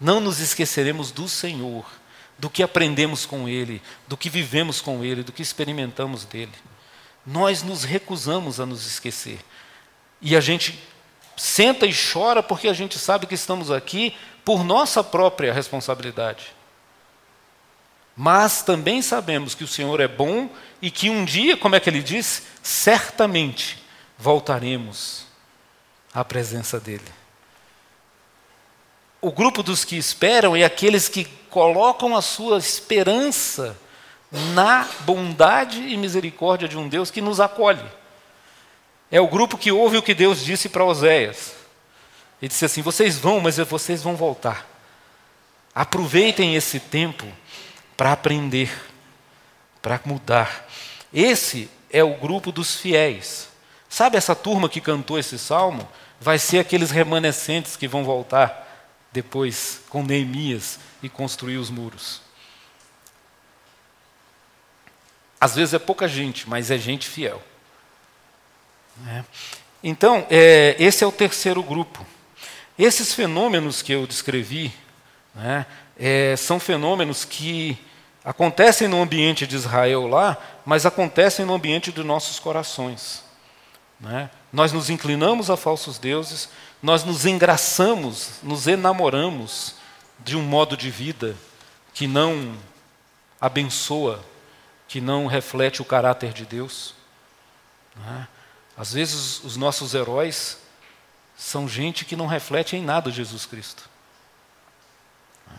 [0.00, 1.86] Não nos esqueceremos do Senhor,
[2.38, 6.52] do que aprendemos com Ele, do que vivemos com Ele, do que experimentamos dele.
[7.24, 9.38] Nós nos recusamos a nos esquecer.
[10.20, 10.78] E a gente
[11.36, 16.52] senta e chora porque a gente sabe que estamos aqui por nossa própria responsabilidade.
[18.16, 21.88] Mas também sabemos que o Senhor é bom e que um dia, como é que
[21.88, 22.42] ele diz?
[22.62, 23.82] Certamente
[24.18, 25.26] voltaremos
[26.12, 27.04] à presença dele.
[29.20, 33.76] O grupo dos que esperam é aqueles que colocam a sua esperança
[34.54, 37.84] na bondade e misericórdia de um Deus que nos acolhe.
[39.10, 41.54] É o grupo que ouve o que Deus disse para Oséias.
[42.40, 44.66] Ele disse assim: vocês vão, mas vocês vão voltar.
[45.74, 47.26] Aproveitem esse tempo
[48.02, 48.68] para aprender,
[49.80, 50.68] para mudar.
[51.14, 53.48] Esse é o grupo dos fiéis.
[53.88, 55.88] Sabe essa turma que cantou esse salmo?
[56.20, 62.20] Vai ser aqueles remanescentes que vão voltar depois com Neemias e construir os muros.
[65.40, 67.40] Às vezes é pouca gente, mas é gente fiel.
[69.06, 69.24] É.
[69.80, 72.04] Então, é, esse é o terceiro grupo.
[72.76, 74.74] Esses fenômenos que eu descrevi
[75.36, 77.78] né, é, são fenômenos que
[78.24, 83.24] acontecem no ambiente de Israel lá, mas acontecem no ambiente dos nossos corações.
[83.98, 84.30] Né?
[84.52, 86.48] Nós nos inclinamos a falsos deuses,
[86.82, 89.76] nós nos engraçamos, nos enamoramos
[90.18, 91.36] de um modo de vida
[91.94, 92.56] que não
[93.40, 94.22] abençoa,
[94.86, 96.94] que não reflete o caráter de Deus.
[97.96, 98.28] Né?
[98.76, 100.58] Às vezes os nossos heróis
[101.36, 103.88] são gente que não reflete em nada Jesus Cristo.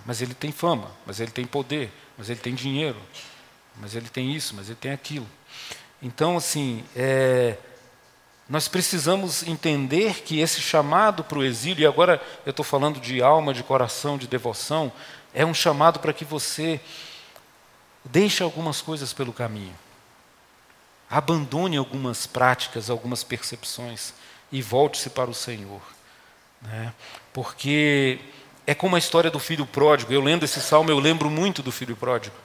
[0.05, 2.99] Mas ele tem fama, mas ele tem poder, mas ele tem dinheiro,
[3.77, 5.27] mas ele tem isso, mas ele tem aquilo.
[6.01, 7.57] Então, assim, é,
[8.49, 13.21] nós precisamos entender que esse chamado para o exílio, e agora eu estou falando de
[13.21, 14.91] alma, de coração, de devoção,
[15.33, 16.81] é um chamado para que você
[18.03, 19.73] deixe algumas coisas pelo caminho.
[21.09, 24.13] Abandone algumas práticas, algumas percepções
[24.51, 25.81] e volte-se para o Senhor.
[26.61, 26.93] Né?
[27.31, 28.19] Porque
[28.65, 30.13] é como a história do filho pródigo.
[30.13, 32.35] Eu lendo esse salmo, eu lembro muito do filho pródigo.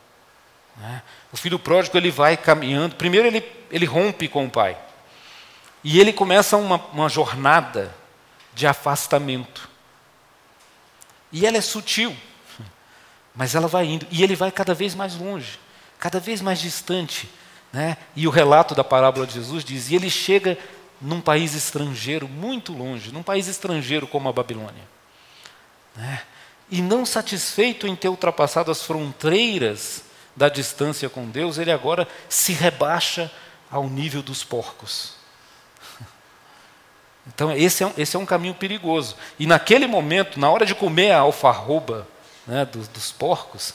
[0.77, 1.03] Né?
[1.33, 2.97] O filho pródigo ele vai caminhando.
[2.97, 4.77] Primeiro ele, ele rompe com o pai.
[5.83, 7.95] E ele começa uma, uma jornada
[8.55, 9.69] de afastamento.
[11.31, 12.17] E ela é sutil,
[13.35, 14.07] mas ela vai indo.
[14.11, 15.59] E ele vai cada vez mais longe,
[15.99, 17.29] cada vez mais distante
[17.73, 17.97] Né?
[18.17, 20.59] E o relato da parábola de Jesus diz: e ele chega
[21.01, 24.98] num país estrangeiro, muito longe, num país estrangeiro como a Babilônia.
[25.99, 26.23] Né?
[26.71, 30.05] E não satisfeito em ter ultrapassado as fronteiras
[30.37, 33.31] da distância com Deus, ele agora se rebaixa
[33.69, 35.19] ao nível dos porcos.
[37.31, 39.15] Então, esse é, um, esse é um caminho perigoso.
[39.39, 42.09] E naquele momento, na hora de comer a alfarroba
[42.47, 43.75] né, dos, dos porcos,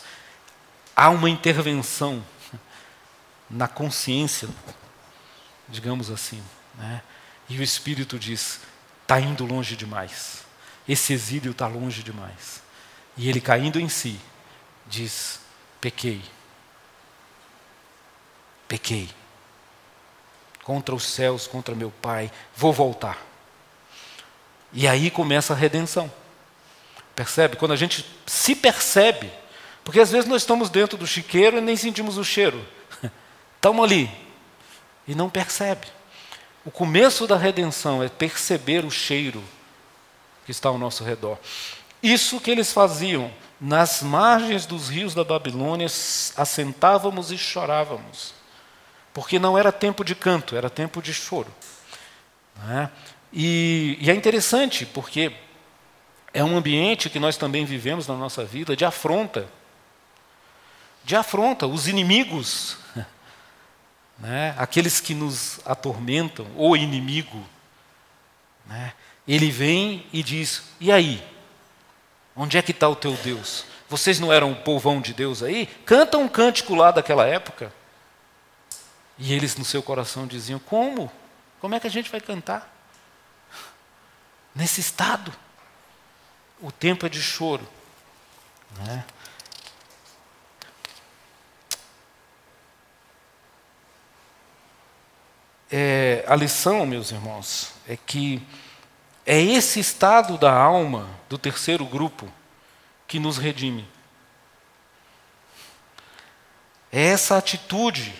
[0.95, 2.25] há uma intervenção
[3.47, 4.49] na consciência,
[5.69, 6.43] digamos assim.
[6.73, 7.03] Né?
[7.47, 8.59] E o Espírito diz:
[9.03, 10.42] está indo longe demais.
[10.87, 12.61] Esse exílio está longe demais.
[13.15, 14.19] E ele, caindo em si,
[14.87, 15.39] diz:
[15.79, 16.21] pequei.
[18.67, 19.09] Pequei.
[20.63, 23.17] Contra os céus, contra meu Pai, vou voltar.
[24.71, 26.11] E aí começa a redenção.
[27.15, 27.57] Percebe?
[27.57, 29.31] Quando a gente se percebe,
[29.83, 32.65] porque às vezes nós estamos dentro do chiqueiro e nem sentimos o cheiro.
[33.55, 34.09] Estamos ali
[35.07, 35.87] e não percebe.
[36.65, 39.43] O começo da redenção é perceber o cheiro
[40.45, 41.37] que está ao nosso redor.
[42.01, 48.33] Isso que eles faziam nas margens dos rios da Babilônia, assentávamos e chorávamos,
[49.13, 51.49] porque não era tempo de canto, era tempo de choro.
[52.69, 52.89] É?
[53.31, 55.33] E, e é interessante, porque
[56.33, 59.47] é um ambiente que nós também vivemos na nossa vida de afronta.
[61.05, 62.77] De afronta, os inimigos,
[64.19, 67.43] né, aqueles que nos atormentam, o inimigo,
[68.65, 68.93] né,
[69.27, 71.23] ele vem e diz: e aí?
[72.35, 73.65] Onde é que está o teu Deus?
[73.87, 75.67] Vocês não eram o povão de Deus aí?
[75.85, 77.71] Canta um cântico lá daquela época.
[79.19, 81.11] E eles no seu coração diziam: como?
[81.59, 82.73] Como é que a gente vai cantar?
[84.55, 85.33] nesse estado.
[86.61, 87.67] O tempo é de choro.
[88.79, 89.05] Né?
[95.71, 98.41] É, a lição, meus irmãos, é que
[99.25, 102.31] é esse estado da alma do terceiro grupo
[103.07, 103.87] que nos redime.
[106.91, 108.13] É essa atitude.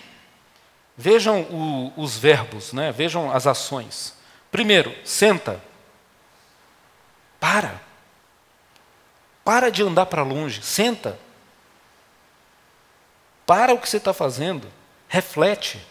[0.96, 2.90] Vejam o, os verbos, né?
[2.90, 4.14] vejam as ações.
[4.50, 5.62] Primeiro, senta.
[7.38, 7.80] Para.
[9.44, 10.62] Para de andar para longe.
[10.62, 11.18] Senta.
[13.44, 14.70] Para o que você está fazendo.
[15.08, 15.84] Reflete.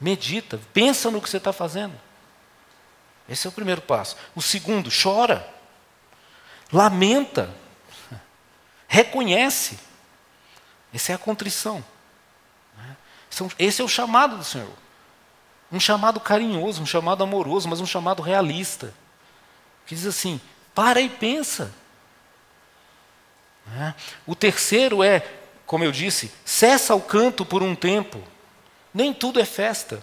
[0.00, 0.60] Medita.
[0.72, 2.05] Pensa no que você está fazendo.
[3.28, 4.16] Esse é o primeiro passo.
[4.34, 5.48] O segundo, chora.
[6.72, 7.54] Lamenta.
[8.86, 9.78] Reconhece.
[10.92, 11.84] Essa é a contrição.
[13.58, 14.72] Esse é o chamado do Senhor.
[15.70, 18.94] Um chamado carinhoso, um chamado amoroso, mas um chamado realista.
[19.84, 20.40] Que diz assim:
[20.74, 21.72] para e pensa.
[23.66, 23.94] Né?
[24.26, 25.26] O terceiro é,
[25.66, 28.22] como eu disse, cessa o canto por um tempo.
[28.94, 30.02] Nem tudo é festa.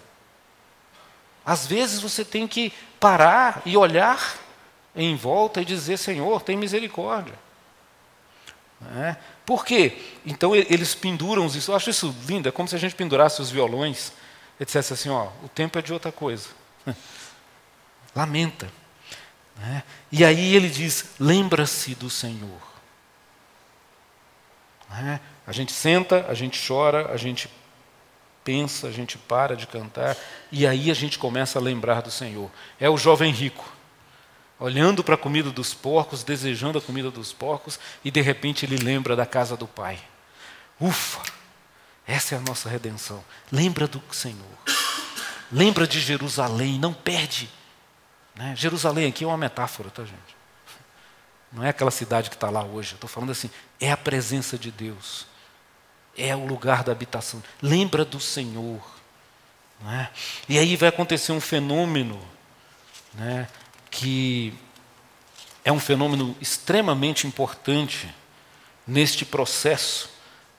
[1.46, 4.38] Às vezes você tem que parar e olhar
[4.96, 7.38] em volta e dizer: Senhor, tem misericórdia.
[8.98, 9.16] É?
[9.46, 9.98] Por quê?
[10.26, 11.72] Então eles penduram isso.
[11.72, 14.14] Eu acho isso lindo, é como se a gente pendurasse os violões
[14.60, 16.50] e dissesse assim: ó, o tempo é de outra coisa.
[18.16, 18.72] Lamenta.
[19.58, 19.84] Né?
[20.12, 22.62] E aí ele diz: lembra-se do Senhor.
[24.90, 25.20] Né?
[25.46, 27.50] A gente senta, a gente chora, a gente
[28.44, 30.18] pensa, a gente para de cantar,
[30.52, 32.50] e aí a gente começa a lembrar do Senhor.
[32.80, 33.72] É o jovem rico,
[34.60, 38.78] olhando para a comida dos porcos, desejando a comida dos porcos, e de repente ele
[38.78, 40.00] lembra da casa do Pai.
[40.80, 41.22] Ufa!
[42.06, 43.24] Essa é a nossa redenção.
[43.52, 44.58] Lembra do Senhor.
[45.52, 47.50] Lembra de Jerusalém, não perde
[48.36, 48.56] né?
[48.56, 50.36] Jerusalém aqui é uma metáfora, tá, gente?
[51.52, 52.96] Não é aquela cidade que está lá hoje.
[52.96, 55.28] Estou falando assim, é a presença de Deus.
[56.18, 57.42] É o lugar da habitação.
[57.62, 58.82] Lembra do Senhor.
[59.82, 60.10] Né?
[60.48, 62.20] E aí vai acontecer um fenômeno
[63.14, 63.48] né,
[63.92, 64.54] que
[65.64, 68.14] é um fenômeno extremamente importante
[68.88, 70.10] neste processo.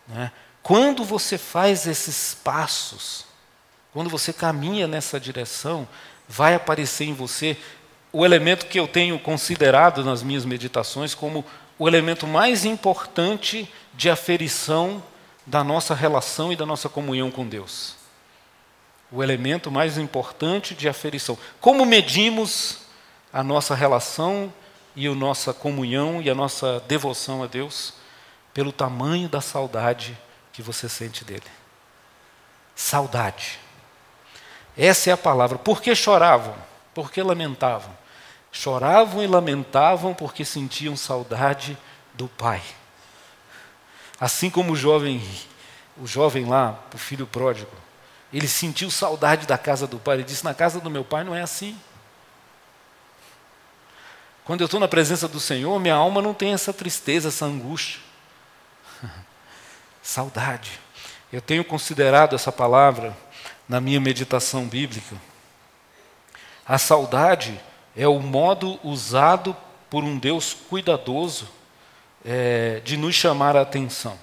[0.08, 0.30] Né?
[0.62, 3.26] Quando você faz esses passos,
[3.92, 5.86] quando você caminha nessa direção,
[6.28, 7.56] vai aparecer em você
[8.12, 11.44] o elemento que eu tenho considerado nas minhas meditações como
[11.78, 15.02] o elemento mais importante de aferição
[15.46, 17.96] da nossa relação e da nossa comunhão com Deus.
[19.10, 21.38] O elemento mais importante de aferição.
[21.60, 22.78] Como medimos
[23.32, 24.52] a nossa relação
[24.96, 27.94] e a nossa comunhão e a nossa devoção a Deus?
[28.52, 30.18] Pelo tamanho da saudade
[30.52, 31.42] que você sente dele.
[32.74, 33.58] Saudade.
[34.76, 35.58] Essa é a palavra.
[35.58, 36.56] Por que choravam?
[36.92, 37.96] Por que lamentavam?
[38.50, 41.76] Choravam e lamentavam porque sentiam saudade
[42.14, 42.62] do pai.
[44.24, 45.22] Assim como o jovem,
[45.98, 47.70] o jovem lá, o filho pródigo,
[48.32, 50.16] Ele sentiu saudade da casa do pai.
[50.16, 51.78] Ele disse: Na casa do meu pai não é assim.
[54.46, 58.00] Quando eu estou na presença do Senhor, minha alma não tem essa tristeza, essa angústia.
[60.02, 60.80] Saudade.
[61.30, 63.14] Eu tenho considerado essa palavra
[63.68, 65.16] na minha meditação bíblica.
[66.66, 67.60] A saudade
[67.94, 69.54] é o modo usado
[69.90, 71.46] por um Deus cuidadoso
[72.24, 74.18] é, de nos chamar a atenção.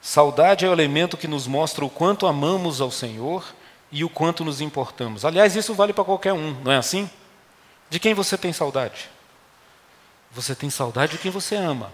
[0.00, 3.44] Saudade é o elemento que nos mostra o quanto amamos ao Senhor
[3.90, 5.24] e o quanto nos importamos.
[5.24, 7.10] Aliás, isso vale para qualquer um, não é assim?
[7.90, 9.10] De quem você tem saudade?
[10.32, 11.92] Você tem saudade de quem você ama.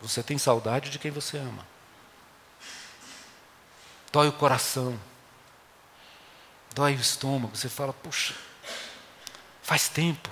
[0.00, 1.66] Você tem saudade de quem você ama.
[4.12, 4.98] Dói o coração.
[6.74, 7.56] Dói o estômago.
[7.56, 8.34] Você fala, puxa,
[9.62, 10.30] faz tempo.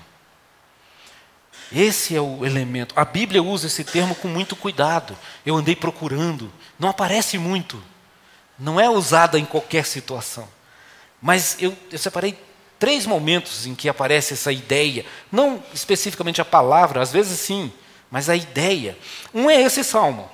[1.72, 2.94] Esse é o elemento.
[2.96, 5.16] A Bíblia usa esse termo com muito cuidado.
[5.44, 6.52] Eu andei procurando.
[6.78, 7.82] Não aparece muito.
[8.58, 10.48] Não é usada em qualquer situação.
[11.20, 12.38] Mas eu, eu separei
[12.78, 15.04] três momentos em que aparece essa ideia.
[15.30, 17.72] Não especificamente a palavra, às vezes sim,
[18.10, 18.96] mas a ideia.
[19.34, 20.30] Um é esse salmo.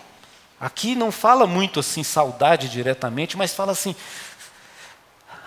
[0.61, 3.97] Aqui não fala muito assim saudade diretamente, mas fala assim: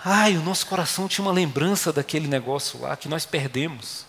[0.04, 4.05] ai, o nosso coração tinha uma lembrança daquele negócio lá que nós perdemos.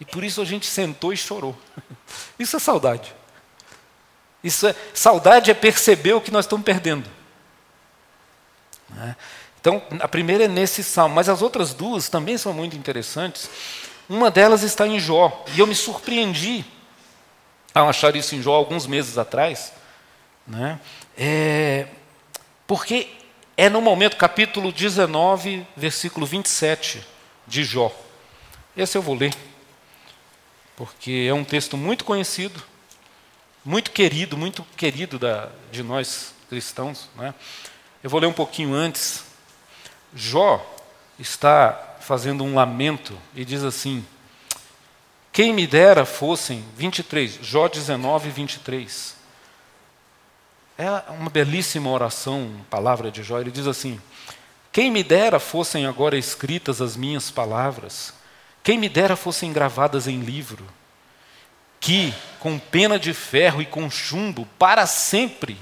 [0.00, 1.56] E por isso a gente sentou e chorou.
[2.38, 3.12] Isso é saudade.
[4.42, 7.08] Isso é saudade é perceber o que nós estamos perdendo.
[8.90, 9.16] Né?
[9.60, 13.50] Então, a primeira é nesse salmo, mas as outras duas também são muito interessantes.
[14.08, 16.64] Uma delas está em Jó, e eu me surpreendi
[17.74, 19.72] ao achar isso em Jó alguns meses atrás,
[20.46, 20.80] né?
[21.16, 21.86] É,
[22.66, 23.08] porque
[23.56, 27.04] é no momento, capítulo 19, versículo 27
[27.46, 27.92] de Jó.
[28.76, 29.34] Esse eu vou ler
[30.78, 32.62] porque é um texto muito conhecido,
[33.64, 37.10] muito querido, muito querido da, de nós cristãos.
[37.16, 37.34] Né?
[38.00, 39.24] Eu vou ler um pouquinho antes.
[40.14, 40.64] Jó
[41.18, 44.06] está fazendo um lamento e diz assim:
[45.32, 49.16] Quem me dera fossem, 23, Jó 19, 23.
[50.78, 53.40] É uma belíssima oração, palavra de Jó.
[53.40, 54.00] Ele diz assim:
[54.70, 58.16] Quem me dera fossem agora escritas as minhas palavras
[58.68, 60.62] quem me dera fossem gravadas em livro,
[61.80, 65.58] que, com pena de ferro e com chumbo, para sempre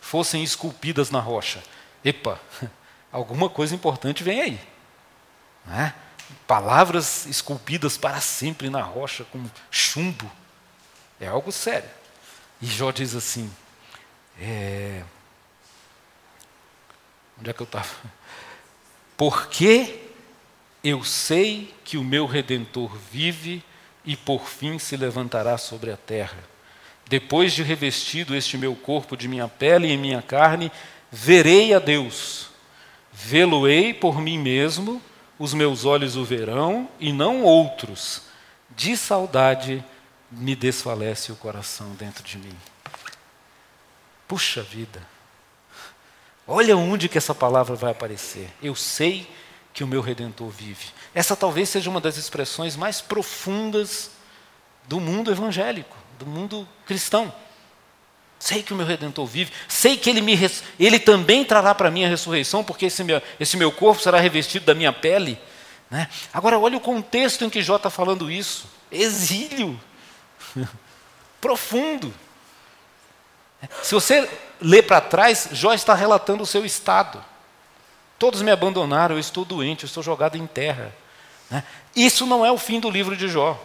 [0.00, 1.62] fossem esculpidas na rocha.
[2.02, 2.40] Epa,
[3.12, 4.60] alguma coisa importante vem aí.
[5.66, 5.92] Né?
[6.46, 10.32] Palavras esculpidas para sempre na rocha com chumbo.
[11.20, 11.90] É algo sério.
[12.62, 13.52] E Jó diz assim:
[14.40, 15.02] é...
[17.38, 17.94] Onde é que eu estava?
[19.14, 20.05] Porque
[20.88, 23.60] eu sei que o meu redentor vive
[24.04, 26.38] e por fim se levantará sobre a terra.
[27.08, 30.70] Depois de revestido este meu corpo de minha pele e minha carne,
[31.10, 32.50] verei a Deus.
[33.12, 35.02] Vê-lo-ei por mim mesmo,
[35.40, 38.22] os meus olhos o verão e não outros.
[38.70, 39.84] De saudade
[40.30, 42.56] me desfalece o coração dentro de mim.
[44.28, 45.02] Puxa vida.
[46.46, 48.48] Olha onde que essa palavra vai aparecer.
[48.62, 49.28] Eu sei
[49.76, 50.86] que o meu redentor vive.
[51.14, 54.10] Essa talvez seja uma das expressões mais profundas
[54.88, 57.30] do mundo evangélico, do mundo cristão.
[58.38, 60.34] Sei que o meu redentor vive, sei que ele, me,
[60.80, 64.64] ele também trará para mim a ressurreição, porque esse meu, esse meu corpo será revestido
[64.64, 65.38] da minha pele.
[65.90, 66.08] Né?
[66.32, 69.78] Agora, olha o contexto em que Jó está falando isso: exílio
[71.38, 72.14] profundo.
[73.82, 74.26] Se você
[74.58, 77.22] ler para trás, Jó está relatando o seu estado.
[78.18, 80.94] Todos me abandonaram, eu estou doente, eu estou jogado em terra.
[81.50, 81.62] Né?
[81.94, 83.60] Isso não é o fim do livro de Jó.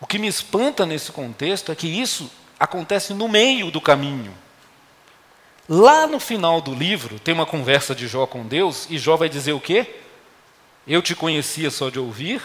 [0.00, 4.34] O que me espanta nesse contexto é que isso acontece no meio do caminho.
[5.68, 9.28] Lá no final do livro, tem uma conversa de Jó com Deus, e Jó vai
[9.28, 9.96] dizer o quê?
[10.86, 12.42] Eu te conhecia só de ouvir,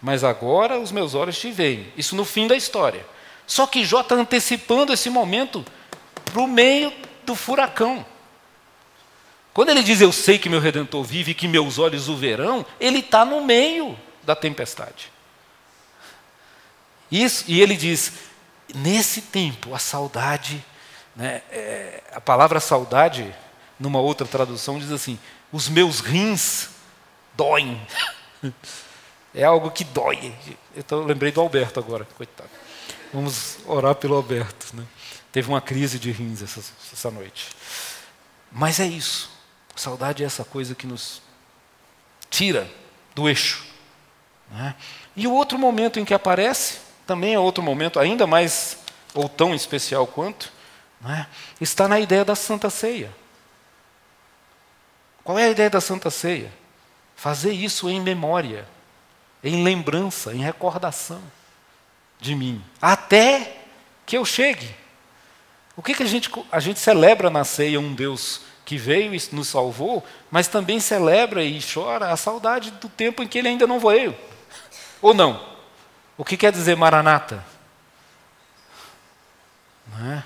[0.00, 1.92] mas agora os meus olhos te veem.
[1.96, 3.04] Isso no fim da história.
[3.46, 5.64] Só que Jó está antecipando esse momento
[6.24, 6.92] para o meio
[7.26, 8.06] do furacão.
[9.52, 12.64] Quando ele diz eu sei que meu redentor vive e que meus olhos o verão,
[12.78, 15.10] ele está no meio da tempestade.
[17.10, 18.12] Isso, e ele diz:
[18.74, 20.64] nesse tempo, a saudade,
[21.16, 23.34] né, é, a palavra saudade,
[23.78, 25.18] numa outra tradução, diz assim:
[25.52, 26.68] os meus rins
[27.34, 27.80] doem.
[29.32, 30.34] É algo que dói.
[30.90, 32.50] Eu lembrei do Alberto agora, coitado.
[33.14, 34.74] Vamos orar pelo Alberto.
[34.74, 34.84] Né?
[35.30, 36.60] Teve uma crise de rins essa,
[36.92, 37.46] essa noite.
[38.50, 39.30] Mas é isso.
[39.80, 41.22] Saudade é essa coisa que nos
[42.28, 42.70] tira
[43.14, 43.64] do eixo.
[44.50, 44.74] Né?
[45.16, 48.76] E o outro momento em que aparece, também é outro momento ainda mais
[49.14, 50.52] ou tão especial quanto,
[51.08, 51.24] é?
[51.62, 53.10] está na ideia da Santa Ceia.
[55.24, 56.52] Qual é a ideia da Santa Ceia?
[57.16, 58.68] Fazer isso em memória,
[59.42, 61.22] em lembrança, em recordação
[62.20, 63.62] de mim, até
[64.04, 64.76] que eu chegue.
[65.74, 69.20] O que, que a, gente, a gente celebra na ceia um Deus que veio e
[69.32, 73.66] nos salvou, mas também celebra e chora a saudade do tempo em que ele ainda
[73.66, 74.16] não veio.
[75.02, 75.44] Ou não?
[76.16, 77.44] O que quer dizer Maranata?
[80.00, 80.22] É?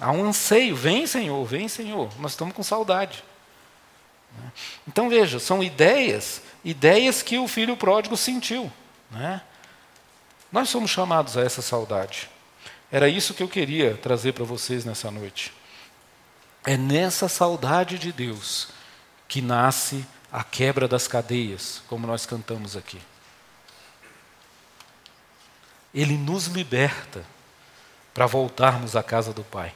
[0.00, 3.22] Há um anseio, vem Senhor, vem Senhor, nós estamos com saudade.
[4.36, 4.50] É?
[4.88, 8.72] Então veja, são ideias, ideias que o filho pródigo sentiu.
[9.08, 9.40] Né?
[10.50, 12.28] Nós somos chamados a essa saudade.
[12.90, 15.52] Era isso que eu queria trazer para vocês nessa noite.
[16.68, 18.68] É nessa saudade de Deus
[19.26, 23.00] que nasce a quebra das cadeias, como nós cantamos aqui.
[25.94, 27.24] Ele nos liberta
[28.12, 29.72] para voltarmos à casa do Pai.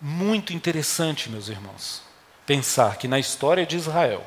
[0.00, 2.04] Muito interessante, meus irmãos,
[2.46, 4.24] pensar que na história de Israel,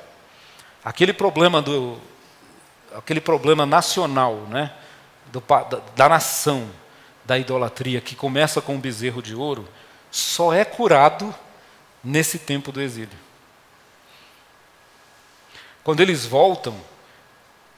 [0.83, 1.97] aquele problema do
[2.97, 4.73] aquele problema nacional, né,
[5.31, 6.69] do, da, da nação,
[7.23, 9.65] da idolatria que começa com o bezerro de ouro,
[10.11, 11.33] só é curado
[12.05, 13.17] nesse tempo do exílio.
[15.83, 16.79] Quando eles voltam,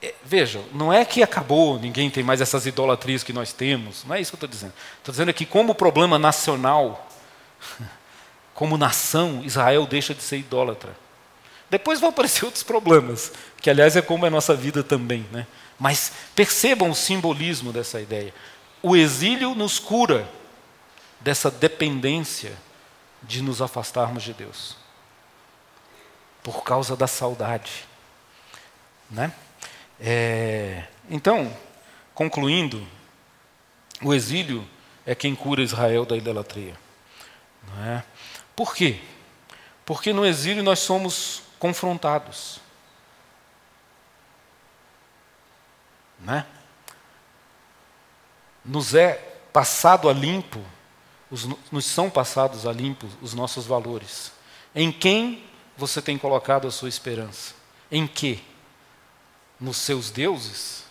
[0.01, 4.15] é, vejam, não é que acabou, ninguém tem mais essas idolatrias que nós temos, não
[4.15, 4.73] é isso que eu estou dizendo.
[4.97, 7.09] Estou dizendo que, como problema nacional,
[8.53, 10.95] como nação, Israel deixa de ser idólatra.
[11.69, 15.25] Depois vão aparecer outros problemas, que aliás é como é a nossa vida também.
[15.31, 15.47] Né?
[15.79, 18.33] Mas percebam o simbolismo dessa ideia.
[18.81, 20.29] O exílio nos cura
[21.19, 22.53] dessa dependência
[23.23, 24.77] de nos afastarmos de Deus.
[26.43, 27.85] Por causa da saudade.
[29.09, 29.33] Né?
[29.99, 31.55] É, então,
[32.13, 32.85] concluindo,
[34.01, 34.67] o exílio
[35.05, 36.77] é quem cura Israel da idolatria.
[37.85, 38.03] É?
[38.55, 39.01] Por quê?
[39.85, 42.59] Porque no exílio nós somos confrontados.
[46.19, 46.45] Né?
[48.63, 49.13] Nos é
[49.53, 50.63] passado a limpo,
[51.29, 54.31] os, nos são passados a limpo os nossos valores.
[54.73, 55.43] Em quem
[55.75, 57.53] você tem colocado a sua esperança?
[57.91, 58.43] Em que?
[59.59, 60.83] Nos seus deuses?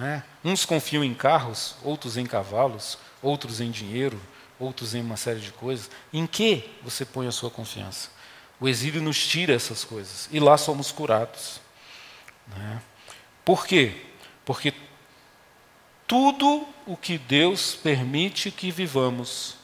[0.00, 0.22] É?
[0.44, 4.20] Uns confiam em carros, outros em cavalos, outros em dinheiro,
[4.58, 5.90] outros em uma série de coisas.
[6.12, 8.10] Em que você põe a sua confiança?
[8.58, 11.60] O exílio nos tira essas coisas e lá somos curados.
[12.48, 12.82] Né?
[13.44, 14.06] Por quê?
[14.44, 14.72] Porque
[16.06, 19.56] tudo o que Deus permite que vivamos,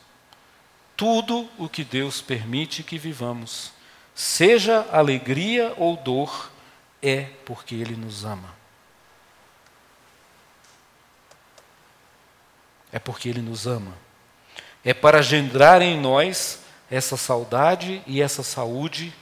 [0.96, 3.72] tudo o que Deus permite que vivamos,
[4.14, 6.50] seja alegria ou dor,
[7.00, 8.54] é porque Ele nos ama.
[12.92, 13.96] É porque Ele nos ama.
[14.84, 19.12] É para gendrar em nós essa saudade e essa saúde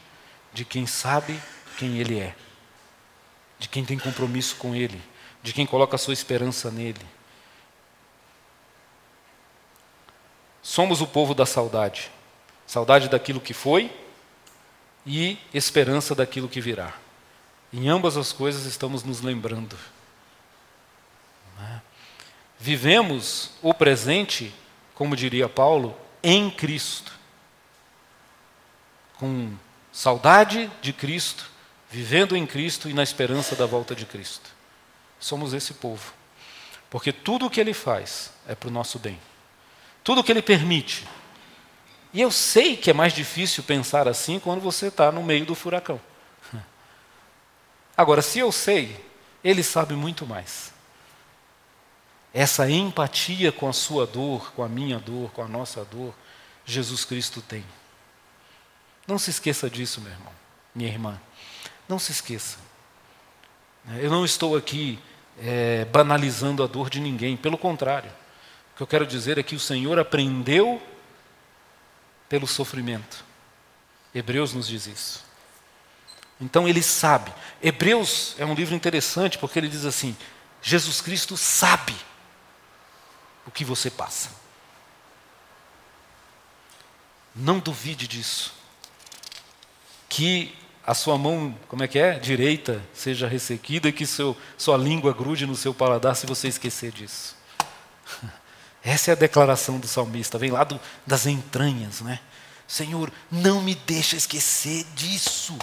[0.52, 1.40] de quem sabe
[1.76, 2.34] quem Ele é,
[3.58, 5.00] de quem tem compromisso com Ele,
[5.42, 7.00] de quem coloca a sua esperança nele.
[10.62, 12.10] Somos o povo da saudade
[12.70, 13.90] saudade daquilo que foi
[15.04, 16.94] e esperança daquilo que virá.
[17.72, 19.76] Em ambas as coisas estamos nos lembrando.
[21.60, 21.80] É?
[22.60, 24.54] Vivemos o presente,
[24.94, 27.18] como diria Paulo, em Cristo
[29.18, 29.52] com
[29.92, 31.50] saudade de Cristo,
[31.90, 34.48] vivendo em Cristo e na esperança da volta de Cristo.
[35.20, 36.12] Somos esse povo.
[36.88, 39.20] Porque tudo o que Ele faz é para o nosso bem.
[40.02, 41.06] Tudo o que Ele permite.
[42.12, 45.54] E eu sei que é mais difícil pensar assim quando você está no meio do
[45.54, 46.00] furacão.
[47.96, 49.04] Agora, se eu sei,
[49.44, 50.72] Ele sabe muito mais.
[52.32, 56.14] Essa empatia com a sua dor, com a minha dor, com a nossa dor,
[56.64, 57.64] Jesus Cristo tem.
[59.06, 60.32] Não se esqueça disso, meu irmão,
[60.74, 61.20] minha irmã.
[61.88, 62.58] Não se esqueça.
[63.98, 64.98] Eu não estou aqui
[65.40, 68.10] é, banalizando a dor de ninguém, pelo contrário.
[68.72, 70.80] O que eu quero dizer é que o Senhor aprendeu
[72.28, 73.24] pelo sofrimento.
[74.14, 75.24] Hebreus nos diz isso.
[76.40, 77.32] Então ele sabe.
[77.62, 80.16] Hebreus é um livro interessante porque ele diz assim:
[80.62, 81.94] Jesus Cristo sabe
[83.46, 84.30] o que você passa.
[87.34, 88.54] Não duvide disso
[90.08, 90.54] que
[90.90, 92.18] a sua mão, como é que é?
[92.18, 96.90] Direita seja ressequida e que seu, sua língua grude no seu paladar se você esquecer
[96.90, 97.36] disso.
[98.82, 102.18] Essa é a declaração do salmista, vem lá do, das entranhas, né?
[102.66, 105.56] Senhor, não me deixa esquecer disso.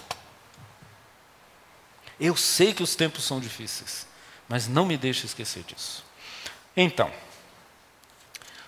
[2.17, 4.07] Eu sei que os tempos são difíceis,
[4.47, 6.05] mas não me deixa esquecer disso.
[6.73, 7.11] Então,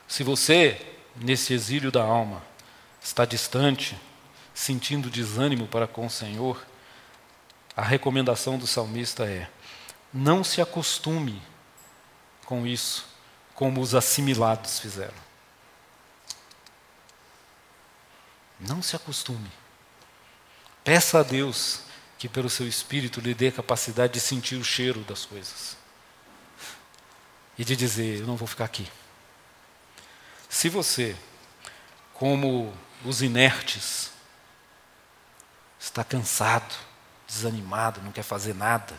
[0.09, 0.77] se você
[1.15, 2.43] nesse exílio da alma,
[3.01, 3.97] está distante,
[4.59, 6.61] sentindo desânimo para com o Senhor,
[7.77, 9.49] a recomendação do salmista é:
[10.13, 11.41] não se acostume
[12.45, 13.07] com isso,
[13.55, 15.29] como os assimilados fizeram.
[18.59, 19.49] Não se acostume.
[20.83, 21.83] Peça a Deus
[22.17, 25.77] que, pelo seu espírito, lhe dê a capacidade de sentir o cheiro das coisas
[27.57, 28.91] e de dizer: Eu não vou ficar aqui.
[30.49, 31.15] Se você,
[32.13, 32.73] como
[33.05, 34.18] os inertes,
[35.79, 36.75] está cansado,
[37.27, 38.93] desanimado, não quer fazer nada,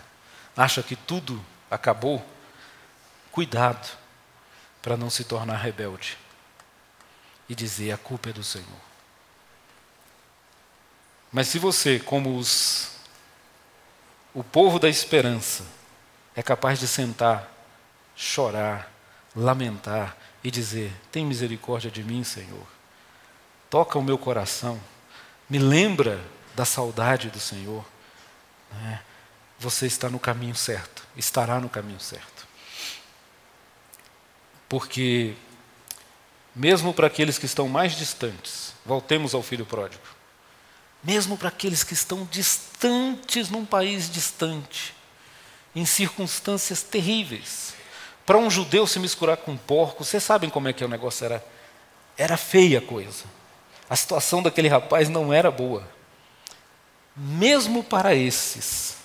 [0.56, 2.24] acha que tudo acabou,
[3.30, 3.88] cuidado
[4.82, 6.16] para não se tornar rebelde
[7.48, 8.66] e dizer: A culpa é do Senhor.
[11.32, 12.92] Mas se você, como os,
[14.34, 15.64] o povo da esperança,
[16.34, 17.48] é capaz de sentar,
[18.16, 18.90] chorar,
[19.34, 22.66] lamentar e dizer: Tem misericórdia de mim, Senhor.
[23.68, 24.80] Toca o meu coração,
[25.48, 26.20] me lembra
[26.54, 27.84] da saudade do Senhor.
[28.72, 29.00] Né?
[29.58, 32.46] Você está no caminho certo, estará no caminho certo.
[34.68, 35.34] Porque,
[36.54, 40.20] mesmo para aqueles que estão mais distantes, voltemos ao filho pródigo
[41.02, 44.94] mesmo para aqueles que estão distantes num país distante,
[45.74, 47.74] em circunstâncias terríveis.
[48.26, 51.24] Para um judeu se misturar com um porco, vocês sabem como é que o negócio
[51.24, 51.44] era?
[52.16, 53.24] Era feia a coisa.
[53.88, 55.88] A situação daquele rapaz não era boa.
[57.16, 58.96] Mesmo para esses,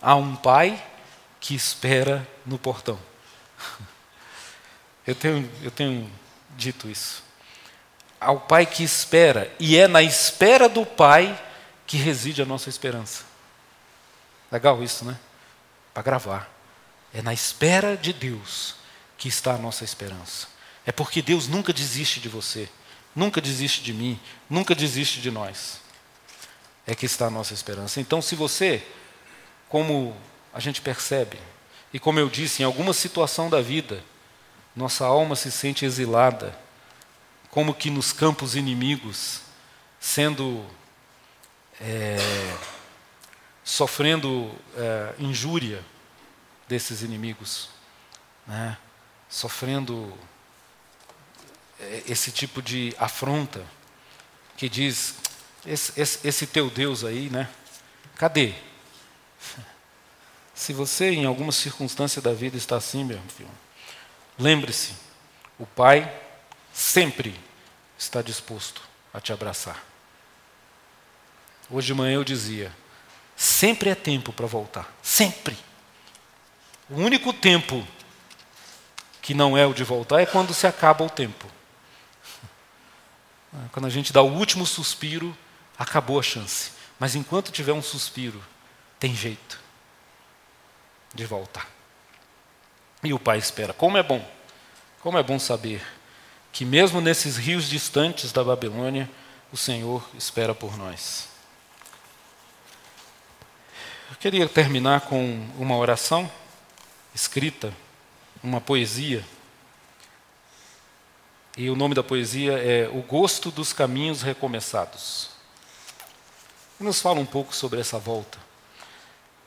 [0.00, 0.82] há um pai
[1.40, 2.98] que espera no portão.
[5.06, 6.10] Eu tenho, eu tenho
[6.56, 7.24] dito isso
[8.24, 11.40] ao Pai que espera, e é na espera do Pai
[11.86, 13.22] que reside a nossa esperança.
[14.50, 15.18] Legal isso, né?
[15.92, 16.50] Para gravar.
[17.12, 18.76] É na espera de Deus
[19.18, 20.48] que está a nossa esperança.
[20.86, 22.68] É porque Deus nunca desiste de você,
[23.14, 25.80] nunca desiste de mim, nunca desiste de nós.
[26.86, 28.00] É que está a nossa esperança.
[28.00, 28.86] Então, se você,
[29.68, 30.14] como
[30.52, 31.38] a gente percebe,
[31.92, 34.02] e como eu disse, em alguma situação da vida,
[34.74, 36.58] nossa alma se sente exilada,
[37.50, 39.40] como que nos campos inimigos,
[40.00, 40.64] sendo
[41.80, 42.16] é,
[43.62, 45.82] sofrendo é, injúria
[46.68, 47.68] desses inimigos,
[48.46, 48.76] né?
[49.28, 50.12] sofrendo
[51.80, 53.64] é, esse tipo de afronta
[54.56, 55.14] que diz
[55.66, 57.48] esse, esse, esse teu Deus aí, né?
[58.16, 58.54] Cadê?
[60.54, 63.50] Se você em alguma circunstância da vida está assim, meu filho,
[64.38, 64.94] lembre-se,
[65.58, 66.12] o Pai
[66.72, 67.38] sempre
[67.98, 69.82] está disposto a te abraçar.
[71.70, 72.72] Hoje de manhã eu dizia:
[73.36, 74.92] sempre é tempo para voltar.
[75.02, 75.56] Sempre.
[76.88, 77.86] O único tempo
[79.22, 81.48] que não é o de voltar é quando se acaba o tempo.
[83.72, 85.34] Quando a gente dá o último suspiro,
[85.78, 86.72] acabou a chance.
[86.98, 88.42] Mas enquanto tiver um suspiro,
[88.98, 89.60] tem jeito
[91.14, 91.68] de voltar.
[93.02, 93.72] E o pai espera.
[93.72, 94.26] Como é bom,
[95.00, 95.84] como é bom saber
[96.52, 99.10] que mesmo nesses rios distantes da Babilônia,
[99.52, 101.28] o Senhor espera por nós.
[104.10, 106.30] Eu queria terminar com uma oração
[107.14, 107.74] escrita,
[108.42, 109.24] uma poesia.
[111.56, 115.33] E o nome da poesia é O Gosto dos Caminhos Recomeçados.
[116.78, 118.38] Nos fala um pouco sobre essa volta.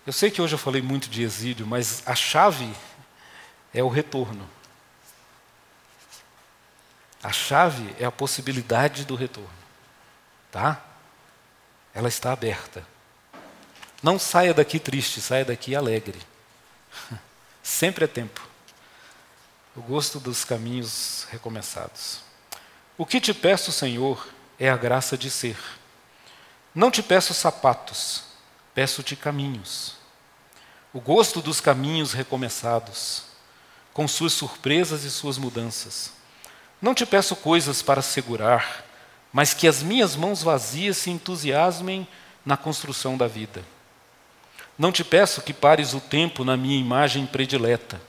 [0.06, 2.72] Eu sei que hoje eu falei muito de exílio, mas a chave
[3.74, 4.48] é o retorno.
[7.22, 9.50] A chave é a possibilidade do retorno.
[10.52, 10.82] Tá?
[11.94, 12.86] Ela está aberta.
[14.02, 16.20] Não saia daqui triste, saia daqui alegre.
[17.62, 18.48] Sempre é tempo.
[19.76, 22.22] O gosto dos caminhos recomeçados.
[22.98, 25.58] O que te peço, Senhor, é a graça de ser.
[26.78, 28.24] Não te peço sapatos,
[28.74, 29.96] peço-te caminhos.
[30.94, 33.24] O gosto dos caminhos recomeçados,
[33.94, 36.16] com suas surpresas e suas mudanças
[36.82, 38.86] não te peço coisas para segurar,
[39.34, 42.08] mas que as minhas mãos vazias se entusiasmem
[42.46, 43.64] na construção da vida.
[44.78, 48.00] Não te peço que pares o tempo na minha imagem predileta,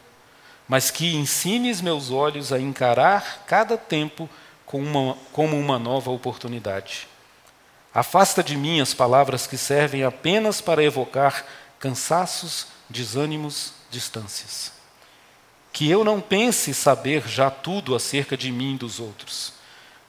[0.68, 4.28] mas que ensines meus olhos a encarar cada tempo
[4.70, 7.08] uma, como uma nova oportunidade.
[7.99, 11.44] Afasta de mim as palavras que servem apenas para evocar
[11.78, 14.78] cansaços, desânimos, distâncias
[15.78, 19.53] que eu não pense saber já tudo acerca de mim e dos outros,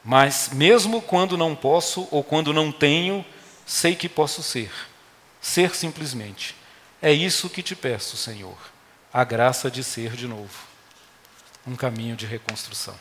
[0.04, 3.24] mas mesmo quando não posso ou quando não tenho,
[3.68, 4.72] sei que posso ser.
[5.40, 6.56] Ser simplesmente.
[7.00, 8.58] É isso que te peço, Senhor,
[9.14, 10.68] a graça de ser de novo.
[11.68, 12.96] Um caminho de reconstrução.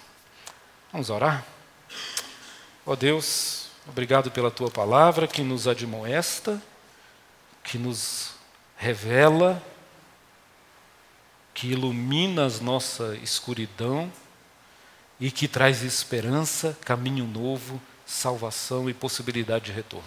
[0.93, 1.47] Vamos orar?
[2.85, 6.61] Ó Deus, obrigado pela tua palavra que nos admoesta,
[7.65, 8.33] que nos
[8.77, 9.63] revela,
[11.55, 14.13] que ilumina a nossa escuridão
[15.19, 20.07] e que traz esperança, caminho novo, salvação e possibilidade de retorno.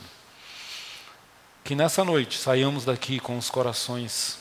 [1.64, 4.40] Que nessa noite saiamos daqui com os corações